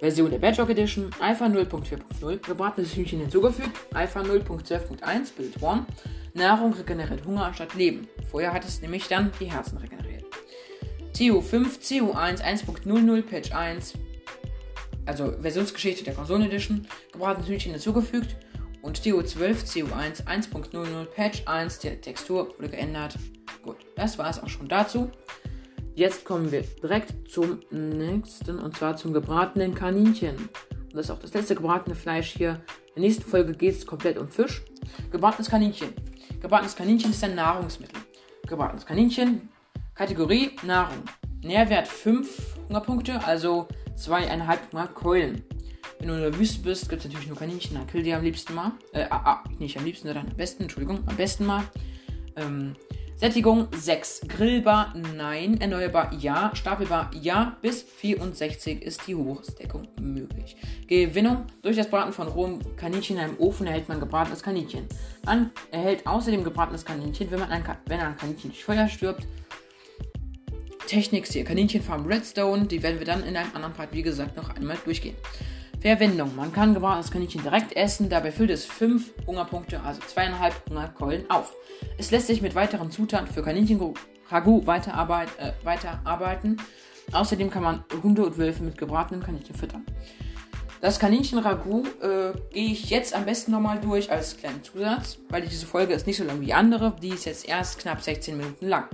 Version 0.00 0.30
der 0.30 0.38
Bedrock 0.38 0.70
Edition, 0.70 1.10
Alpha 1.18 1.46
0.4.0, 1.46 2.46
gebratenes 2.46 2.94
Hühnchen 2.94 3.20
hinzugefügt, 3.20 3.70
Alpha 3.94 4.20
0.12.1, 4.20 5.34
Build 5.36 5.62
1, 5.62 5.86
Nahrung 6.34 6.72
regeneriert 6.74 7.24
Hunger 7.24 7.46
anstatt 7.46 7.74
Leben. 7.74 8.08
Vorher 8.30 8.52
hat 8.52 8.64
es 8.64 8.82
nämlich 8.82 9.08
dann 9.08 9.30
die 9.40 9.50
Herzen 9.50 9.78
regeneriert. 9.78 10.24
TO5, 11.14 11.80
CO1 11.80 12.42
1.00, 12.42 13.22
Patch 13.22 13.52
1, 13.52 13.94
also 15.06 15.32
Versionsgeschichte 15.40 16.04
der 16.04 16.14
Konsole 16.14 16.46
Edition, 16.46 16.86
gebratenes 17.12 17.48
Hühnchen 17.48 17.72
hinzugefügt 17.72 18.36
und 18.82 19.00
TO12, 19.00 19.64
CO1 19.64 20.24
1.00, 20.26 21.04
Patch 21.06 21.42
1, 21.46 21.78
die 21.78 21.96
Textur 21.96 22.54
wurde 22.56 22.68
geändert. 22.68 23.16
Gut, 23.62 23.76
das 23.96 24.18
war 24.18 24.28
es 24.28 24.42
auch 24.42 24.48
schon 24.48 24.68
dazu. 24.68 25.10
Jetzt 25.96 26.24
kommen 26.24 26.50
wir 26.50 26.62
direkt 26.82 27.30
zum 27.30 27.60
nächsten 27.70 28.58
und 28.58 28.76
zwar 28.76 28.96
zum 28.96 29.12
gebratenen 29.12 29.76
Kaninchen. 29.76 30.34
Und 30.36 30.94
das 30.94 31.06
ist 31.06 31.10
auch 31.12 31.20
das 31.20 31.32
letzte 31.34 31.54
gebratene 31.54 31.94
Fleisch 31.94 32.32
hier. 32.32 32.60
In 32.88 33.02
der 33.02 33.02
nächsten 33.04 33.22
Folge 33.22 33.52
geht 33.52 33.76
es 33.76 33.86
komplett 33.86 34.18
um 34.18 34.26
Fisch. 34.26 34.64
Gebratenes 35.12 35.48
Kaninchen. 35.48 35.90
Gebratenes 36.40 36.74
Kaninchen 36.74 37.12
ist 37.12 37.22
ein 37.22 37.36
Nahrungsmittel. 37.36 37.96
Gebratenes 38.48 38.84
Kaninchen, 38.84 39.48
Kategorie 39.94 40.56
Nahrung. 40.64 41.04
Nährwert 41.42 41.86
5 41.86 42.56
Hungerpunkte, 42.68 43.24
also 43.24 43.68
2,5 43.96 44.72
Hungerkeulen. 44.72 45.44
Wenn 46.00 46.08
du 46.08 46.14
in 46.14 46.20
der 46.22 46.36
Wüste 46.36 46.60
bist, 46.60 46.88
gibt 46.88 47.02
es 47.02 47.06
natürlich 47.06 47.28
nur 47.28 47.38
Kaninchen, 47.38 47.76
dann 47.76 47.86
kill 47.86 48.02
die 48.02 48.12
am 48.12 48.24
liebsten 48.24 48.54
mal. 48.54 48.72
Äh, 48.92 49.06
ah, 49.10 49.22
ah, 49.24 49.44
nicht 49.60 49.78
am 49.78 49.84
liebsten, 49.84 50.08
sondern 50.08 50.28
am 50.28 50.36
besten, 50.36 50.64
Entschuldigung, 50.64 51.04
am 51.06 51.16
besten 51.16 51.46
mal. 51.46 51.62
Ähm, 52.34 52.74
Sättigung 53.16 53.68
6. 53.72 54.22
Grillbar, 54.26 54.92
nein. 55.16 55.60
Erneuerbar, 55.60 56.12
ja. 56.18 56.50
Stapelbar, 56.54 57.12
ja. 57.14 57.56
Bis 57.62 57.82
64 57.82 58.82
ist 58.82 59.06
die 59.06 59.14
Hochdeckung 59.14 59.86
möglich. 60.00 60.56
Gewinnung. 60.88 61.46
Durch 61.62 61.76
das 61.76 61.88
Braten 61.88 62.12
von 62.12 62.26
rohem 62.26 62.76
Kaninchen 62.76 63.16
in 63.16 63.22
einem 63.22 63.38
Ofen 63.38 63.68
erhält 63.68 63.88
man 63.88 64.00
gebratenes 64.00 64.42
Kaninchen. 64.42 64.86
Man 65.24 65.52
erhält 65.70 66.06
außerdem 66.06 66.42
gebratenes 66.42 66.84
Kaninchen, 66.84 67.30
wenn, 67.30 67.38
man 67.38 67.50
ein, 67.50 67.64
wenn 67.86 68.00
ein 68.00 68.16
Kaninchen 68.16 68.50
durch 68.50 68.64
Feuer 68.64 68.88
stirbt. 68.88 69.24
Technik, 70.88 71.26
hier 71.28 71.44
Kaninchenfarm 71.44 72.06
Redstone. 72.06 72.66
Die 72.66 72.82
werden 72.82 72.98
wir 72.98 73.06
dann 73.06 73.22
in 73.22 73.36
einem 73.36 73.54
anderen 73.54 73.74
Part, 73.74 73.92
wie 73.92 74.02
gesagt, 74.02 74.36
noch 74.36 74.50
einmal 74.56 74.76
durchgehen. 74.84 75.16
Verwendung. 75.84 76.34
Man 76.34 76.50
kann 76.50 76.72
gebratenes 76.72 77.10
Kaninchen 77.10 77.42
direkt 77.42 77.76
essen. 77.76 78.08
Dabei 78.08 78.32
füllt 78.32 78.48
es 78.48 78.64
5 78.64 79.26
Hungerpunkte, 79.26 79.82
also 79.82 80.00
2,5 80.00 80.70
Hungerkeulen 80.70 81.30
auf. 81.30 81.54
Es 81.98 82.10
lässt 82.10 82.28
sich 82.28 82.40
mit 82.40 82.54
weiteren 82.54 82.90
Zutaten 82.90 83.26
für 83.26 83.42
Kaninchen-Ragout 83.42 84.66
weiterarbeit, 84.66 85.28
äh, 85.38 85.52
weiterarbeiten. 85.62 86.56
Außerdem 87.12 87.50
kann 87.50 87.62
man 87.62 87.84
Hunde 88.02 88.24
und 88.24 88.38
Wölfe 88.38 88.62
mit 88.62 88.78
gebratenen 88.78 89.22
Kaninchen 89.22 89.54
füttern. 89.54 89.84
Das 90.80 90.98
Kaninchen-Ragout 90.98 91.84
äh, 92.00 92.32
gehe 92.50 92.72
ich 92.72 92.88
jetzt 92.88 93.14
am 93.14 93.26
besten 93.26 93.52
nochmal 93.52 93.78
durch 93.78 94.10
als 94.10 94.38
kleinen 94.38 94.64
Zusatz, 94.64 95.18
weil 95.28 95.42
diese 95.42 95.66
Folge 95.66 95.92
ist 95.92 96.06
nicht 96.06 96.16
so 96.16 96.24
lang 96.24 96.40
wie 96.40 96.54
andere. 96.54 96.96
Die 97.02 97.10
ist 97.10 97.26
jetzt 97.26 97.46
erst 97.46 97.78
knapp 97.78 98.00
16 98.00 98.38
Minuten 98.38 98.68
lang. 98.68 98.88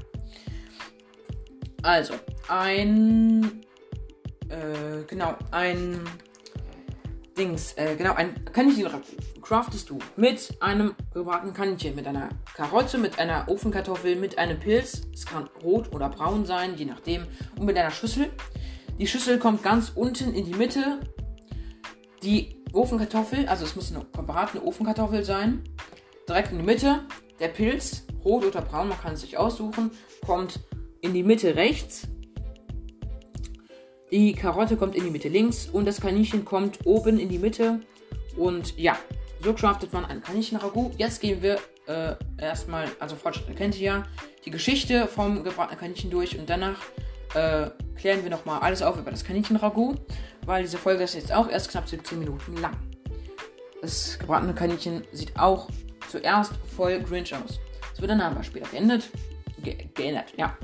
Also, 1.83 2.15
ein. 2.49 3.63
Äh, 4.49 5.05
genau, 5.07 5.37
ein 5.53 6.01
Dings, 7.41 7.73
äh, 7.79 7.97
genau, 7.97 8.13
ein 8.13 8.45
Kaninchenragout 8.53 9.01
craftest 9.41 9.89
du 9.89 9.99
mit 10.17 10.59
einem 10.61 10.95
gebratenen 11.15 11.55
Kaninchen, 11.55 11.95
mit 11.95 12.07
einer 12.07 12.29
Karotte, 12.55 12.99
mit 12.99 13.19
einer 13.19 13.49
Ofenkartoffel, 13.49 14.17
mit 14.17 14.37
einem 14.37 14.59
Pilz, 14.59 15.09
es 15.15 15.25
kann 15.25 15.49
rot 15.65 15.95
oder 15.95 16.11
braun 16.11 16.45
sein, 16.45 16.77
je 16.77 16.85
nachdem, 16.85 17.27
und 17.57 17.65
mit 17.65 17.79
einer 17.79 17.91
Schüssel. 17.91 18.29
Die 18.99 19.07
Schüssel 19.07 19.39
kommt 19.39 19.63
ganz 19.63 19.93
unten 19.95 20.35
in 20.35 20.45
die 20.45 20.53
Mitte. 20.53 21.01
Die 22.23 22.63
Ofenkartoffel, 22.75 23.49
also 23.49 23.65
es 23.65 23.75
muss 23.75 23.91
eine 23.91 24.05
gebratene 24.15 24.63
Ofenkartoffel 24.63 25.25
sein, 25.25 25.65
direkt 26.29 26.53
in 26.53 26.59
die 26.59 26.65
Mitte. 26.65 27.07
Der 27.39 27.49
Pilz, 27.49 28.05
rot 28.23 28.45
oder 28.45 28.61
braun, 28.61 28.91
man 28.91 29.01
kann 29.01 29.15
es 29.15 29.23
sich 29.23 29.39
aussuchen, 29.39 29.93
kommt 30.27 30.61
in 31.01 31.15
die 31.15 31.23
Mitte 31.23 31.57
rechts 31.57 32.07
die 34.11 34.33
Karotte 34.33 34.77
kommt 34.77 34.95
in 34.97 35.05
die 35.05 35.11
Mitte 35.11 35.29
links 35.29 35.67
und 35.67 35.87
das 35.87 36.01
Kaninchen 36.01 36.45
kommt 36.45 36.79
oben 36.85 37.19
in 37.19 37.29
die 37.29 37.39
Mitte. 37.39 37.81
Und 38.37 38.77
ja, 38.79 38.99
so 39.43 39.53
craftet 39.53 39.93
man 39.93 40.05
ein 40.05 40.23
Kaninchen-Ragout. 40.23 40.93
Jetzt 40.99 41.21
gehen 41.21 41.43
wir 41.43 41.59
äh, 41.87 42.15
erstmal, 42.39 42.89
also 42.99 43.17
Fortschritt 43.17 43.57
kennt 43.57 43.79
ihr 43.79 43.83
ja, 43.83 44.03
die 44.45 44.51
Geschichte 44.51 45.07
vom 45.07 45.45
gebratenen 45.45 45.79
Kaninchen 45.79 46.11
durch 46.11 46.39
und 46.39 46.49
danach 46.49 46.79
äh, 47.35 47.71
klären 47.97 48.23
wir 48.23 48.31
nochmal 48.31 48.61
alles 48.61 48.83
auf 48.83 48.99
über 48.99 49.11
das 49.11 49.25
Kaninchen-Ragout, 49.25 49.97
weil 50.47 50.63
diese 50.63 50.79
Folge 50.79 51.05
ist 51.05 51.15
jetzt 51.15 51.33
auch 51.33 51.49
erst 51.49 51.71
knapp 51.71 51.89
17 51.89 52.19
Minuten 52.19 52.57
lang. 52.57 52.77
Das 53.81 54.19
gebratene 54.19 54.55
Kaninchen 54.55 55.05
sieht 55.13 55.39
auch 55.39 55.69
zuerst 56.09 56.53
voll 56.77 57.01
Grinch 57.01 57.35
aus. 57.35 57.61
Es 57.95 58.01
wird 58.01 58.11
dann 58.11 58.21
aber 58.21 58.43
später 58.43 58.69
geändert. 58.69 59.09
Ge 59.63 59.77
geändert, 59.95 60.33
ja. 60.37 60.57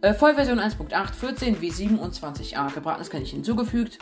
Äh, 0.00 0.14
Vollversion 0.14 0.60
1.8, 0.60 1.12
14 1.12 1.56
W27a, 1.56 2.72
gebratenes 2.72 3.10
Kaninchen 3.10 3.38
hinzugefügt. 3.38 3.98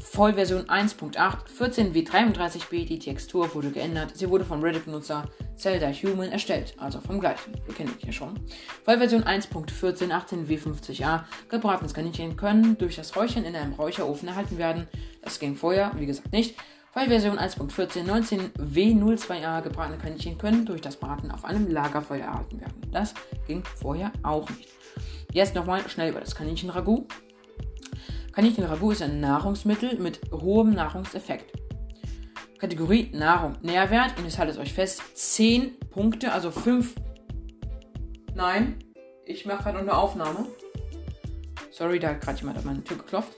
Vollversion 0.00 0.64
1.8, 0.64 1.48
14 1.48 1.94
W33b, 1.94 2.84
die 2.84 2.98
Textur 2.98 3.54
wurde 3.54 3.70
geändert. 3.70 4.16
Sie 4.16 4.28
wurde 4.28 4.44
vom 4.44 4.60
Reddit-Benutzer 4.60 5.30
Zelda 5.54 5.90
Human 5.92 6.32
erstellt, 6.32 6.74
also 6.78 7.00
vom 7.00 7.20
gleichen. 7.20 7.52
Wir 7.64 7.74
kennen 7.74 7.94
ihn 8.00 8.06
ja 8.06 8.12
schon. 8.12 8.40
Vollversion 8.84 9.22
1.14, 9.22 10.10
18 10.10 10.48
W50a, 10.48 11.22
gebratenes 11.48 11.94
Kaninchen 11.94 12.36
können 12.36 12.76
durch 12.76 12.96
das 12.96 13.14
Räuchern 13.14 13.44
in 13.44 13.54
einem 13.54 13.74
Räucherofen 13.74 14.28
erhalten 14.28 14.58
werden. 14.58 14.88
Das 15.22 15.38
ging 15.38 15.54
vorher, 15.54 15.92
wie 15.96 16.06
gesagt, 16.06 16.32
nicht. 16.32 16.56
Vollversion 16.92 17.38
1.14, 17.38 18.02
19 18.02 18.52
W02a, 18.54 19.62
gebratene 19.62 19.98
Kaninchen 19.98 20.38
können 20.38 20.66
durch 20.66 20.80
das 20.80 20.96
Braten 20.96 21.30
auf 21.30 21.44
einem 21.44 21.70
Lagerfeuer 21.70 22.24
erhalten 22.24 22.60
werden. 22.60 22.82
Das 22.90 23.14
ging 23.46 23.62
vorher 23.76 24.10
auch 24.24 24.48
nicht. 24.50 24.70
Jetzt 25.32 25.54
nochmal 25.54 25.88
schnell 25.88 26.10
über 26.10 26.20
das 26.20 26.34
Kaninchen-Ragout. 26.34 27.06
Kaninchen-Ragout 28.32 28.92
ist 28.92 29.02
ein 29.02 29.20
Nahrungsmittel 29.20 29.98
mit 29.98 30.20
hohem 30.32 30.74
Nahrungseffekt. 30.74 31.52
Kategorie 32.58 33.10
Nahrung, 33.12 33.56
Nährwert 33.62 34.18
und 34.18 34.24
jetzt 34.24 34.38
haltet 34.38 34.58
euch 34.58 34.72
fest, 34.72 35.02
10 35.14 35.78
Punkte, 35.90 36.32
also 36.32 36.50
5. 36.50 36.94
Nein, 38.34 38.78
ich 39.24 39.44
mache 39.44 39.64
gerade 39.64 39.78
eine 39.78 39.96
Aufnahme. 39.96 40.46
Sorry, 41.70 41.98
da 41.98 42.08
hat 42.08 42.22
gerade 42.22 42.38
jemand 42.38 42.58
an 42.58 42.64
meine 42.64 42.84
Tür 42.84 42.96
geklopft. 42.96 43.34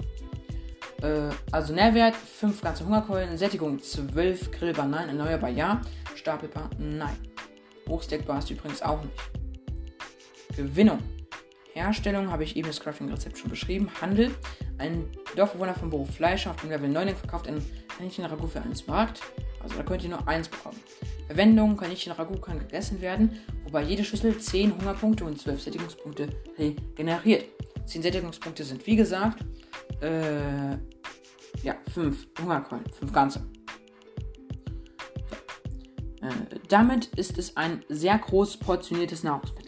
Äh, 1.03 1.31
also 1.51 1.74
Nährwert, 1.74 2.14
5 2.14 2.61
ganze 2.61 2.85
Hungerkeulen, 2.85 3.37
Sättigung 3.37 3.83
12, 3.83 4.53
grillbar 4.53 4.87
nein, 4.87 5.09
erneuerbar 5.09 5.51
ja, 5.51 5.81
stapelbar 6.14 6.70
nein. 6.79 7.16
Hochsteckbar 7.88 8.38
ist 8.38 8.51
übrigens 8.51 8.83
auch 8.83 9.03
nicht. 9.03 9.14
Gewinnung. 10.57 10.98
Herstellung 11.79 12.31
habe 12.31 12.45
ich 12.45 12.57
eben 12.57 12.67
das 12.67 12.81
Crafting-Rezept 12.81 13.38
schon 13.38 13.51
beschrieben. 13.51 13.88
Handel. 14.01 14.35
Ein 14.79 15.05
Dorfbewohner 15.37 15.75
vom 15.75 15.91
Beruf 15.91 16.11
Fleischer 16.11 16.51
auf 16.51 16.57
dem 16.57 16.71
Level 16.71 16.88
9 16.88 17.14
verkauft 17.14 17.47
ein 17.47 17.64
Kaninchen-Ragout 17.97 18.49
für 18.49 18.61
einen 18.61 18.75
Smaragd. 18.75 19.21
Also 19.62 19.77
da 19.77 19.83
könnt 19.83 20.03
ihr 20.03 20.11
nur 20.11 20.27
eins 20.27 20.49
bekommen. 20.49 20.79
Verwendung: 21.27 21.77
Kaninchen-Ragout 21.77 22.41
kann 22.41 22.59
gegessen 22.59 23.01
werden, 23.01 23.38
wobei 23.64 23.83
jede 23.83 24.05
Schüssel 24.05 24.38
10 24.38 24.77
Hungerpunkte 24.77 25.25
und 25.25 25.41
12 25.41 25.62
Sättigungspunkte 25.62 26.29
regeneriert. 26.59 27.45
10 27.87 28.03
Sättigungspunkte 28.03 28.64
sind 28.64 28.87
wie 28.87 28.97
gesagt, 28.97 29.45
äh, 30.01 30.73
ja, 31.62 31.77
5 31.93 32.29
Hungerkeulen, 32.41 32.85
5 32.99 33.12
ganze. 33.12 33.41
Äh, 36.21 36.59
damit 36.69 37.07
ist 37.17 37.38
es 37.38 37.57
ein 37.57 37.85
sehr 37.88 38.19
groß 38.19 38.57
portioniertes 38.59 39.23
Nahrungsmittel. 39.23 39.67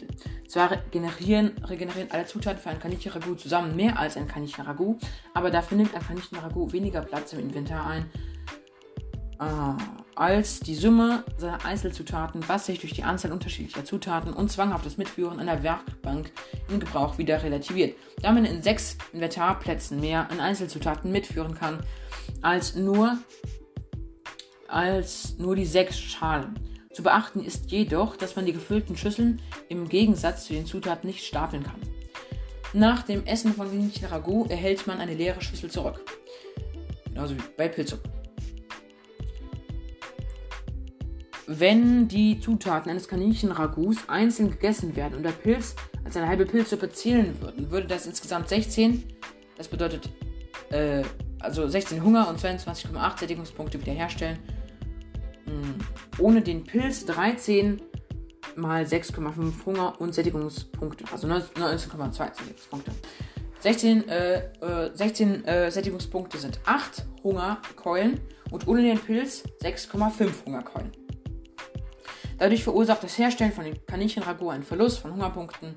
Zwar 0.51 0.75
generieren, 0.91 1.53
regenerieren 1.63 2.11
alle 2.11 2.25
Zutaten 2.25 2.59
für 2.59 2.71
ein 2.71 2.79
Kaninchen-Ragout 2.79 3.35
zusammen 3.35 3.73
mehr 3.73 3.97
als 3.97 4.17
ein 4.17 4.27
Kaninchen-Ragout, 4.27 4.97
aber 5.33 5.49
dafür 5.49 5.77
nimmt 5.77 5.95
ein 5.95 6.01
Kaninchen-Ragout 6.01 6.73
weniger 6.73 6.99
Platz 6.99 7.31
im 7.31 7.39
Inventar 7.39 7.87
ein 7.87 8.11
äh, 9.39 9.81
als 10.13 10.59
die 10.59 10.75
Summe 10.75 11.23
seiner 11.37 11.63
Einzelzutaten, 11.63 12.43
was 12.49 12.65
sich 12.65 12.81
durch 12.81 12.91
die 12.91 13.03
Anzahl 13.03 13.31
unterschiedlicher 13.31 13.85
Zutaten 13.85 14.33
und 14.33 14.51
zwanghaftes 14.51 14.97
Mitführen 14.97 15.37
der 15.45 15.63
Werkbank 15.63 16.33
in 16.67 16.81
Gebrauch 16.81 17.17
wieder 17.17 17.41
relativiert. 17.41 17.95
Da 18.21 18.33
man 18.33 18.43
in 18.43 18.61
sechs 18.61 18.97
Inventarplätzen 19.13 20.01
mehr 20.01 20.29
an 20.29 20.41
Einzelzutaten 20.41 21.13
mitführen 21.13 21.55
kann 21.55 21.79
als 22.41 22.75
nur, 22.75 23.17
als 24.67 25.37
nur 25.37 25.55
die 25.55 25.65
sechs 25.65 25.97
Schalen. 25.97 26.70
Zu 26.93 27.03
beachten 27.03 27.43
ist 27.43 27.71
jedoch, 27.71 28.17
dass 28.17 28.35
man 28.35 28.45
die 28.45 28.53
gefüllten 28.53 28.97
Schüsseln 28.97 29.41
im 29.69 29.87
Gegensatz 29.87 30.45
zu 30.45 30.53
den 30.53 30.65
Zutaten 30.65 31.07
nicht 31.07 31.25
stapeln 31.25 31.63
kann. 31.63 31.79
Nach 32.73 33.03
dem 33.03 33.25
Essen 33.25 33.53
von 33.53 33.69
Kaninchen 33.69 34.07
Ragout 34.07 34.47
erhält 34.49 34.87
man 34.87 34.99
eine 34.99 35.13
leere 35.13 35.41
Schüssel 35.41 35.69
zurück. 35.69 36.01
Genauso 37.05 37.35
wie 37.35 37.41
bei 37.57 37.67
Pilzsuppe. 37.67 38.09
Wenn 41.47 42.07
die 42.07 42.39
Zutaten 42.39 42.89
eines 42.89 43.07
Kaninchen-Ragouts 43.09 44.07
einzeln 44.07 44.51
gegessen 44.51 44.95
werden 44.95 45.15
und 45.15 45.23
der 45.23 45.31
Pilz 45.31 45.75
als 46.05 46.15
eine 46.15 46.27
halbe 46.27 46.45
Pilzsuppe 46.45 46.89
zählen 46.89 47.35
würden, 47.41 47.71
würde 47.71 47.87
das 47.87 48.05
insgesamt 48.05 48.47
16, 48.47 49.03
das 49.57 49.67
bedeutet 49.67 50.09
äh, 50.69 51.03
also 51.39 51.67
16 51.67 52.03
Hunger 52.03 52.29
und 52.29 52.39
22,8 52.39 53.19
Sättigungspunkte 53.19 53.81
wiederherstellen 53.81 54.39
ohne 56.17 56.41
den 56.41 56.63
Pilz 56.63 57.05
13 57.05 57.81
mal 58.55 58.83
6,5 58.83 59.65
Hunger 59.65 59.99
und 59.99 60.13
Sättigungspunkte. 60.13 61.05
Also 61.11 61.27
19,2 61.27 62.11
Sättigungspunkte. 62.11 62.91
16, 63.59 64.09
äh, 64.09 64.39
äh, 64.61 64.91
16 64.93 65.45
äh, 65.45 65.71
Sättigungspunkte 65.71 66.37
sind 66.37 66.59
8 66.65 67.05
Hungerkeulen 67.23 68.19
und 68.49 68.67
ohne 68.67 68.81
den 68.81 68.99
Pilz 68.99 69.43
6,5 69.61 70.45
Hungerkeulen. 70.45 70.91
Dadurch 72.39 72.63
verursacht 72.63 73.03
das 73.03 73.19
Herstellen 73.19 73.51
von 73.51 73.65
Kaninchenragout 73.85 74.49
einen 74.49 74.63
Verlust 74.63 74.99
von 74.99 75.13
Hungerpunkten. 75.13 75.75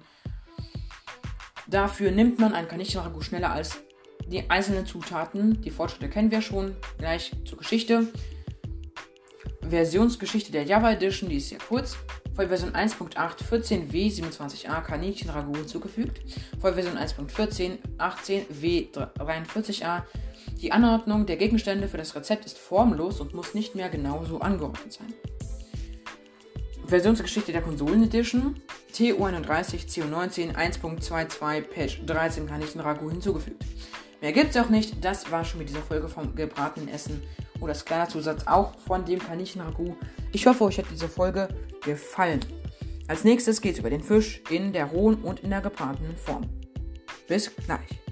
Dafür 1.66 2.10
nimmt 2.10 2.38
man 2.38 2.54
ein 2.54 2.68
Kaninchenragout 2.68 3.22
schneller 3.22 3.52
als 3.52 3.82
die 4.26 4.48
einzelnen 4.48 4.86
Zutaten. 4.86 5.60
Die 5.60 5.70
Fortschritte 5.70 6.08
kennen 6.08 6.30
wir 6.30 6.40
schon. 6.40 6.74
Gleich 6.96 7.32
zur 7.44 7.58
Geschichte. 7.58 8.08
Versionsgeschichte 9.68 10.52
der 10.52 10.64
Java 10.64 10.92
Edition, 10.92 11.28
die 11.28 11.36
ist 11.36 11.48
sehr 11.48 11.58
kurz. 11.58 11.96
Vollversion 12.34 12.72
1.8 12.72 13.44
14W27A 13.48 14.82
Kaninchen 14.82 15.30
Ragout 15.30 15.56
hinzugefügt. 15.56 16.20
Vollversion 16.60 16.96
1.14 16.96 17.78
18W43A. 17.98 20.02
Die 20.60 20.72
Anordnung 20.72 21.26
der 21.26 21.36
Gegenstände 21.36 21.88
für 21.88 21.96
das 21.96 22.14
Rezept 22.14 22.44
ist 22.44 22.58
formlos 22.58 23.20
und 23.20 23.34
muss 23.34 23.54
nicht 23.54 23.74
mehr 23.74 23.88
genauso 23.88 24.40
angeordnet 24.40 24.92
sein. 24.92 25.12
Versionsgeschichte 26.86 27.52
der 27.52 27.62
Konsolen 27.62 28.04
Edition 28.04 28.56
TU31 28.92 29.88
CU19 29.88 30.54
1.22 30.54 31.62
Patch 31.62 32.00
13 32.06 32.46
Kaninchenragout 32.46 33.10
hinzugefügt. 33.10 33.64
Mehr 34.20 34.32
gibt's 34.32 34.56
auch 34.56 34.68
nicht. 34.68 35.04
Das 35.04 35.30
war 35.30 35.44
schon 35.44 35.58
mit 35.58 35.68
dieser 35.68 35.82
Folge 35.82 36.08
vom 36.08 36.34
gebratenen 36.34 36.88
Essen 36.88 37.22
oder 37.64 37.72
das 37.72 37.84
kleine 37.84 38.08
Zusatz 38.08 38.46
auch 38.46 38.78
von 38.86 39.04
dem 39.04 39.18
Kaninchenragout. 39.18 39.96
Ich 40.32 40.46
hoffe, 40.46 40.64
euch 40.64 40.78
hat 40.78 40.86
diese 40.90 41.08
Folge 41.08 41.48
gefallen. 41.82 42.40
Als 43.08 43.24
nächstes 43.24 43.60
geht's 43.60 43.78
über 43.78 43.90
den 43.90 44.02
Fisch 44.02 44.42
in 44.50 44.72
der 44.72 44.86
rohen 44.86 45.16
und 45.16 45.40
in 45.40 45.50
der 45.50 45.60
gebratenen 45.60 46.16
Form. 46.16 46.42
Bis 47.26 47.54
gleich. 47.56 48.03